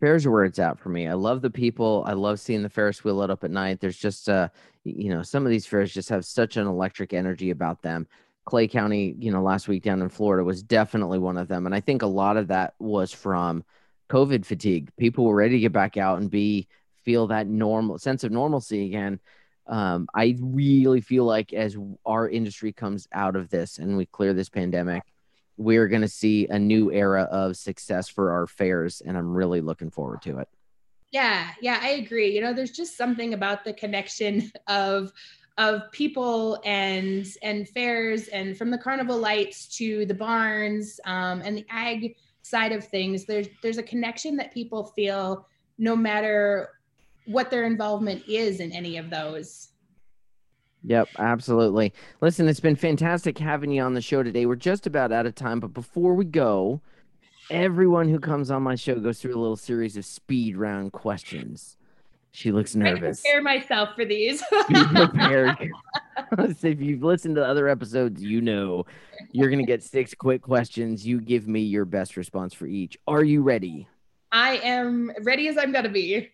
fairs 0.00 0.24
are 0.26 0.30
where 0.30 0.44
it's 0.44 0.58
at 0.58 0.78
for 0.78 0.88
me. 0.88 1.06
I 1.06 1.14
love 1.14 1.42
the 1.42 1.50
people. 1.50 2.04
I 2.06 2.14
love 2.14 2.40
seeing 2.40 2.62
the 2.62 2.70
Ferris 2.70 3.04
wheel 3.04 3.16
lit 3.16 3.30
up 3.30 3.44
at 3.44 3.50
night. 3.50 3.80
There's 3.80 3.98
just 3.98 4.28
uh 4.28 4.48
you 4.84 5.10
know 5.10 5.22
some 5.22 5.44
of 5.44 5.50
these 5.50 5.66
fairs 5.66 5.92
just 5.92 6.08
have 6.08 6.24
such 6.24 6.56
an 6.56 6.66
electric 6.66 7.12
energy 7.12 7.50
about 7.50 7.82
them. 7.82 8.06
Clay 8.46 8.66
County, 8.66 9.14
you 9.18 9.30
know, 9.30 9.42
last 9.42 9.68
week 9.68 9.82
down 9.82 10.00
in 10.00 10.08
Florida 10.08 10.42
was 10.42 10.62
definitely 10.62 11.18
one 11.18 11.36
of 11.36 11.48
them, 11.48 11.66
and 11.66 11.74
I 11.74 11.80
think 11.80 12.02
a 12.02 12.06
lot 12.06 12.38
of 12.38 12.48
that 12.48 12.74
was 12.78 13.12
from 13.12 13.64
COVID 14.08 14.46
fatigue. 14.46 14.90
People 14.96 15.26
were 15.26 15.34
ready 15.34 15.56
to 15.56 15.60
get 15.60 15.72
back 15.72 15.98
out 15.98 16.18
and 16.20 16.30
be 16.30 16.66
feel 17.04 17.26
that 17.26 17.46
normal 17.46 17.98
sense 17.98 18.24
of 18.24 18.32
normalcy 18.32 18.86
again 18.86 19.20
um, 19.68 20.08
I 20.14 20.36
really 20.40 21.00
feel 21.00 21.24
like 21.24 21.52
as 21.52 21.76
our 22.06 22.28
industry 22.28 22.72
comes 22.72 23.06
out 23.12 23.36
of 23.36 23.50
this 23.50 23.78
and 23.78 23.96
we 23.96 24.06
clear 24.06 24.32
this 24.32 24.48
pandemic, 24.48 25.02
we're 25.58 25.88
going 25.88 26.02
to 26.02 26.08
see 26.08 26.46
a 26.48 26.58
new 26.58 26.90
era 26.90 27.24
of 27.24 27.56
success 27.56 28.08
for 28.08 28.32
our 28.32 28.46
fairs, 28.46 29.02
and 29.04 29.16
I'm 29.18 29.34
really 29.34 29.60
looking 29.60 29.90
forward 29.90 30.22
to 30.22 30.38
it. 30.38 30.48
Yeah, 31.10 31.50
yeah, 31.60 31.80
I 31.82 31.90
agree. 31.90 32.34
You 32.34 32.40
know, 32.40 32.52
there's 32.52 32.70
just 32.70 32.96
something 32.96 33.34
about 33.34 33.64
the 33.64 33.72
connection 33.72 34.50
of 34.66 35.12
of 35.58 35.90
people 35.90 36.60
and 36.64 37.26
and 37.42 37.68
fairs, 37.68 38.28
and 38.28 38.56
from 38.56 38.70
the 38.70 38.78
carnival 38.78 39.18
lights 39.18 39.66
to 39.78 40.06
the 40.06 40.14
barns 40.14 41.00
um, 41.04 41.42
and 41.44 41.56
the 41.58 41.66
ag 41.68 42.16
side 42.42 42.72
of 42.72 42.84
things. 42.86 43.24
There's 43.24 43.48
there's 43.62 43.78
a 43.78 43.82
connection 43.82 44.36
that 44.36 44.54
people 44.54 44.92
feel 44.96 45.46
no 45.76 45.96
matter 45.96 46.77
what 47.28 47.50
their 47.50 47.64
involvement 47.64 48.24
is 48.26 48.60
in 48.60 48.72
any 48.72 48.96
of 48.96 49.10
those. 49.10 49.68
Yep, 50.84 51.08
absolutely. 51.18 51.92
Listen, 52.20 52.48
it's 52.48 52.60
been 52.60 52.76
fantastic 52.76 53.38
having 53.38 53.70
you 53.70 53.82
on 53.82 53.94
the 53.94 54.00
show 54.00 54.22
today. 54.22 54.46
We're 54.46 54.56
just 54.56 54.86
about 54.86 55.12
out 55.12 55.26
of 55.26 55.34
time, 55.34 55.60
but 55.60 55.74
before 55.74 56.14
we 56.14 56.24
go, 56.24 56.80
everyone 57.50 58.08
who 58.08 58.18
comes 58.18 58.50
on 58.50 58.62
my 58.62 58.76
show 58.76 58.94
goes 58.98 59.20
through 59.20 59.34
a 59.34 59.40
little 59.40 59.56
series 59.56 59.96
of 59.96 60.06
speed 60.06 60.56
round 60.56 60.92
questions. 60.92 61.76
She 62.32 62.50
looks 62.50 62.74
nervous. 62.74 63.22
I 63.26 63.28
prepare 63.28 63.42
myself 63.42 63.90
for 63.94 64.04
these. 64.04 64.42
Be 64.68 64.84
prepared. 64.84 65.56
if 66.38 66.80
you've 66.80 67.02
listened 67.02 67.36
to 67.36 67.44
other 67.44 67.68
episodes, 67.68 68.22
you 68.22 68.40
know 68.40 68.86
you're 69.32 69.48
going 69.48 69.58
to 69.58 69.66
get 69.66 69.82
six 69.82 70.14
quick 70.14 70.40
questions. 70.40 71.06
You 71.06 71.20
give 71.20 71.46
me 71.46 71.60
your 71.60 71.84
best 71.84 72.16
response 72.16 72.54
for 72.54 72.66
each. 72.66 72.96
Are 73.06 73.24
you 73.24 73.42
ready? 73.42 73.88
I 74.32 74.58
am 74.58 75.10
ready 75.22 75.48
as 75.48 75.58
I'm 75.58 75.72
going 75.72 75.84
to 75.84 75.90
be. 75.90 76.30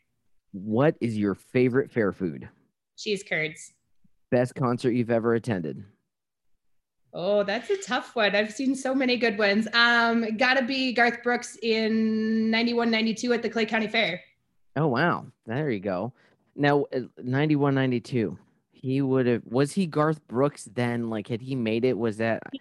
What 0.54 0.94
is 1.00 1.18
your 1.18 1.34
favorite 1.34 1.90
fair 1.90 2.12
food? 2.12 2.48
Cheese 2.96 3.24
curds. 3.28 3.72
Best 4.30 4.54
concert 4.54 4.92
you've 4.92 5.10
ever 5.10 5.34
attended? 5.34 5.84
Oh, 7.12 7.42
that's 7.42 7.70
a 7.70 7.76
tough 7.76 8.14
one. 8.14 8.36
I've 8.36 8.52
seen 8.52 8.76
so 8.76 8.94
many 8.94 9.16
good 9.16 9.36
ones. 9.36 9.66
Um, 9.74 10.36
gotta 10.36 10.62
be 10.64 10.92
Garth 10.92 11.24
Brooks 11.24 11.58
in 11.60 12.52
91, 12.52 12.88
92 12.88 13.32
at 13.32 13.42
the 13.42 13.50
Clay 13.50 13.66
County 13.66 13.88
Fair. 13.88 14.20
Oh, 14.76 14.86
wow. 14.86 15.26
There 15.44 15.70
you 15.70 15.80
go. 15.80 16.12
Now, 16.54 16.84
uh, 16.94 17.00
91, 17.20 17.74
92. 17.74 18.38
He 18.70 19.02
would 19.02 19.26
have, 19.26 19.42
was 19.44 19.72
he 19.72 19.88
Garth 19.88 20.24
Brooks 20.28 20.68
then? 20.72 21.10
Like, 21.10 21.26
had 21.26 21.40
he 21.40 21.56
made 21.56 21.84
it? 21.84 21.98
Was 21.98 22.18
that? 22.18 22.44
he 22.52 22.60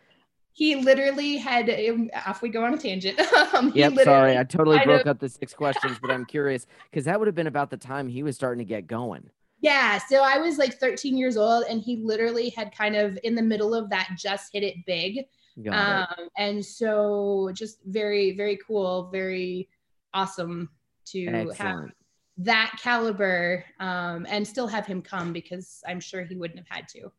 literally 0.60 1.38
had 1.38 1.70
um, 1.70 2.10
off 2.26 2.42
we 2.42 2.50
go 2.50 2.64
on 2.64 2.74
a 2.74 2.78
tangent 2.78 3.20
um, 3.54 3.72
yep 3.76 3.94
sorry 4.04 4.38
i 4.38 4.44
totally 4.44 4.78
I 4.78 4.86
broke 4.86 5.06
know. 5.06 5.12
up 5.12 5.20
the 5.20 5.30
six 5.30 5.54
questions 5.54 5.98
but 6.02 6.12
i'm 6.12 6.26
curious 6.26 6.68
because 6.90 7.06
that 7.06 7.20
would 7.20 7.28
have 7.28 7.36
been 7.36 7.48
about 7.48 7.70
the 7.70 7.78
time 7.78 8.08
he 8.08 8.24
was 8.24 8.36
starting 8.36 8.60
to 8.60 8.68
get 8.68 8.88
going 8.88 9.30
yeah 9.62 9.98
so 9.98 10.22
i 10.24 10.38
was 10.38 10.58
like 10.58 10.80
13 10.80 11.18
years 11.18 11.38
old 11.38 11.66
and 11.70 11.82
he 11.82 11.98
literally 11.98 12.50
had 12.50 12.76
kind 12.76 12.96
of 12.96 13.18
in 13.24 13.36
the 13.36 13.42
middle 13.42 13.74
of 13.74 13.90
that 13.90 14.10
just 14.18 14.54
hit 14.54 14.64
it 14.64 14.76
big 14.86 15.26
um, 15.72 16.06
it. 16.18 16.32
and 16.38 16.64
so 16.64 17.52
just 17.54 17.80
very 17.86 18.36
very 18.36 18.58
cool 18.66 19.10
very 19.12 19.70
awesome 20.14 20.70
to 21.06 21.26
Excellent. 21.26 21.58
have 21.58 21.90
that 22.38 22.76
caliber 22.82 23.64
um, 23.80 24.26
and 24.28 24.48
still 24.48 24.68
have 24.68 24.86
him 24.86 25.02
come 25.02 25.34
because 25.34 25.82
i'm 25.88 26.00
sure 26.00 26.24
he 26.24 26.36
wouldn't 26.36 26.60
have 26.60 26.68
had 26.70 26.88
to 26.88 27.12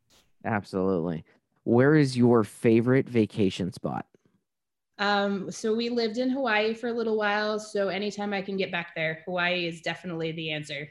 absolutely 0.44 1.24
where 1.64 1.94
is 1.94 2.16
your 2.16 2.44
favorite 2.44 3.08
vacation 3.08 3.72
spot? 3.72 4.06
Um, 4.98 5.50
so 5.50 5.74
we 5.74 5.88
lived 5.88 6.18
in 6.18 6.30
Hawaii 6.30 6.72
for 6.74 6.88
a 6.88 6.92
little 6.92 7.16
while. 7.16 7.58
So 7.58 7.88
anytime 7.88 8.32
I 8.32 8.42
can 8.42 8.56
get 8.56 8.70
back 8.70 8.94
there, 8.94 9.22
Hawaii 9.24 9.66
is 9.66 9.80
definitely 9.80 10.32
the 10.32 10.52
answer. 10.52 10.88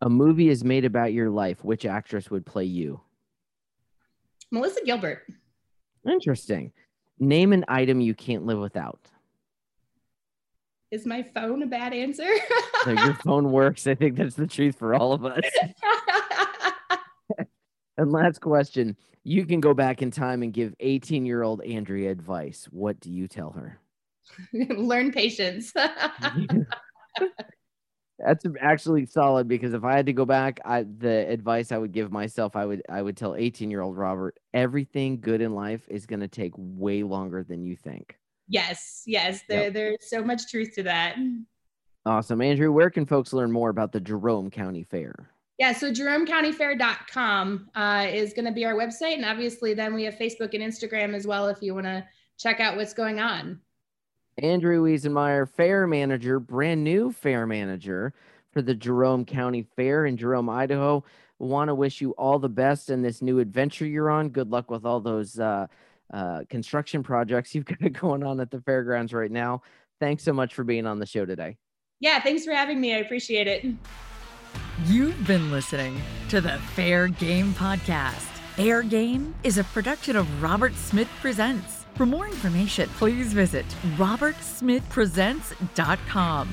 A 0.00 0.08
movie 0.08 0.48
is 0.48 0.64
made 0.64 0.84
about 0.84 1.12
your 1.12 1.30
life. 1.30 1.62
Which 1.62 1.84
actress 1.84 2.30
would 2.30 2.46
play 2.46 2.64
you? 2.64 3.00
Melissa 4.50 4.84
Gilbert. 4.84 5.22
Interesting. 6.08 6.72
Name 7.18 7.52
an 7.52 7.64
item 7.68 8.00
you 8.00 8.14
can't 8.14 8.46
live 8.46 8.58
without. 8.58 9.00
Is 10.90 11.06
my 11.06 11.22
phone 11.22 11.62
a 11.62 11.66
bad 11.66 11.94
answer? 11.94 12.28
no, 12.86 12.92
your 12.92 13.14
phone 13.24 13.50
works. 13.52 13.86
I 13.86 13.94
think 13.94 14.16
that's 14.16 14.34
the 14.34 14.46
truth 14.46 14.76
for 14.76 14.94
all 14.94 15.12
of 15.12 15.24
us. 15.24 15.42
And 18.02 18.10
last 18.10 18.40
question 18.40 18.96
you 19.24 19.46
can 19.46 19.60
go 19.60 19.72
back 19.72 20.02
in 20.02 20.10
time 20.10 20.42
and 20.42 20.52
give 20.52 20.74
18 20.80 21.24
year 21.24 21.42
old 21.44 21.62
Andrea 21.62 22.10
advice. 22.10 22.66
What 22.70 22.98
do 22.98 23.12
you 23.12 23.28
tell 23.28 23.52
her? 23.52 23.78
Learn 24.52 25.12
patience. 25.12 25.72
That's 28.18 28.44
actually 28.60 29.06
solid 29.06 29.46
because 29.46 29.72
if 29.72 29.84
I 29.84 29.94
had 29.94 30.06
to 30.06 30.12
go 30.12 30.24
back, 30.24 30.60
I 30.64 30.82
the 30.82 31.28
advice 31.28 31.70
I 31.70 31.78
would 31.78 31.92
give 31.92 32.10
myself, 32.10 32.56
I 32.56 32.66
would 32.66 32.82
I 32.88 33.02
would 33.02 33.16
tell 33.16 33.36
18 33.36 33.70
year 33.70 33.82
old 33.82 33.96
Robert, 33.96 34.36
everything 34.52 35.20
good 35.20 35.40
in 35.40 35.54
life 35.54 35.86
is 35.88 36.04
going 36.04 36.20
to 36.20 36.28
take 36.28 36.52
way 36.56 37.04
longer 37.04 37.44
than 37.44 37.62
you 37.62 37.76
think. 37.76 38.16
Yes, 38.48 39.02
yes, 39.06 39.42
there, 39.48 39.64
yep. 39.64 39.74
there's 39.74 40.10
so 40.10 40.24
much 40.24 40.50
truth 40.50 40.74
to 40.74 40.82
that. 40.82 41.16
Awesome. 42.04 42.42
Andrea, 42.42 42.70
where 42.70 42.90
can 42.90 43.06
folks 43.06 43.32
learn 43.32 43.52
more 43.52 43.70
about 43.70 43.92
the 43.92 44.00
Jerome 44.00 44.50
County 44.50 44.82
Fair? 44.82 45.31
Yeah, 45.62 45.72
so 45.72 45.92
jeromecountyfair.com 45.92 47.70
uh, 47.76 48.06
is 48.10 48.32
going 48.32 48.46
to 48.46 48.50
be 48.50 48.64
our 48.64 48.74
website. 48.74 49.14
And 49.14 49.24
obviously, 49.24 49.74
then 49.74 49.94
we 49.94 50.02
have 50.02 50.14
Facebook 50.16 50.54
and 50.54 50.60
Instagram 50.60 51.14
as 51.14 51.24
well 51.24 51.46
if 51.46 51.62
you 51.62 51.72
want 51.72 51.86
to 51.86 52.04
check 52.36 52.58
out 52.58 52.76
what's 52.76 52.92
going 52.92 53.20
on. 53.20 53.60
Andrea 54.38 54.80
Wiesenmeyer, 54.80 55.48
fair 55.48 55.86
manager, 55.86 56.40
brand 56.40 56.82
new 56.82 57.12
fair 57.12 57.46
manager 57.46 58.12
for 58.50 58.60
the 58.60 58.74
Jerome 58.74 59.24
County 59.24 59.62
Fair 59.76 60.06
in 60.06 60.16
Jerome, 60.16 60.50
Idaho. 60.50 61.04
Want 61.38 61.68
to 61.68 61.76
wish 61.76 62.00
you 62.00 62.10
all 62.18 62.40
the 62.40 62.48
best 62.48 62.90
in 62.90 63.00
this 63.00 63.22
new 63.22 63.38
adventure 63.38 63.86
you're 63.86 64.10
on. 64.10 64.30
Good 64.30 64.50
luck 64.50 64.68
with 64.68 64.84
all 64.84 64.98
those 64.98 65.38
uh, 65.38 65.68
uh, 66.12 66.40
construction 66.50 67.04
projects 67.04 67.54
you've 67.54 67.66
got 67.80 67.92
going 67.92 68.24
on 68.24 68.40
at 68.40 68.50
the 68.50 68.60
fairgrounds 68.62 69.12
right 69.12 69.30
now. 69.30 69.62
Thanks 70.00 70.24
so 70.24 70.32
much 70.32 70.54
for 70.54 70.64
being 70.64 70.88
on 70.88 70.98
the 70.98 71.06
show 71.06 71.24
today. 71.24 71.56
Yeah, 72.00 72.20
thanks 72.20 72.44
for 72.44 72.52
having 72.52 72.80
me. 72.80 72.94
I 72.94 72.98
appreciate 72.98 73.46
it. 73.46 73.64
You've 74.86 75.26
been 75.26 75.50
listening 75.52 76.00
to 76.28 76.40
the 76.40 76.58
Fair 76.74 77.06
Game 77.06 77.52
Podcast. 77.52 78.26
Fair 78.56 78.82
Game 78.82 79.32
is 79.44 79.58
a 79.58 79.64
production 79.64 80.16
of 80.16 80.42
Robert 80.42 80.74
Smith 80.74 81.08
Presents. 81.20 81.84
For 81.94 82.04
more 82.04 82.26
information, 82.26 82.88
please 82.98 83.32
visit 83.32 83.64
robertsmithpresents.com. 83.96 86.48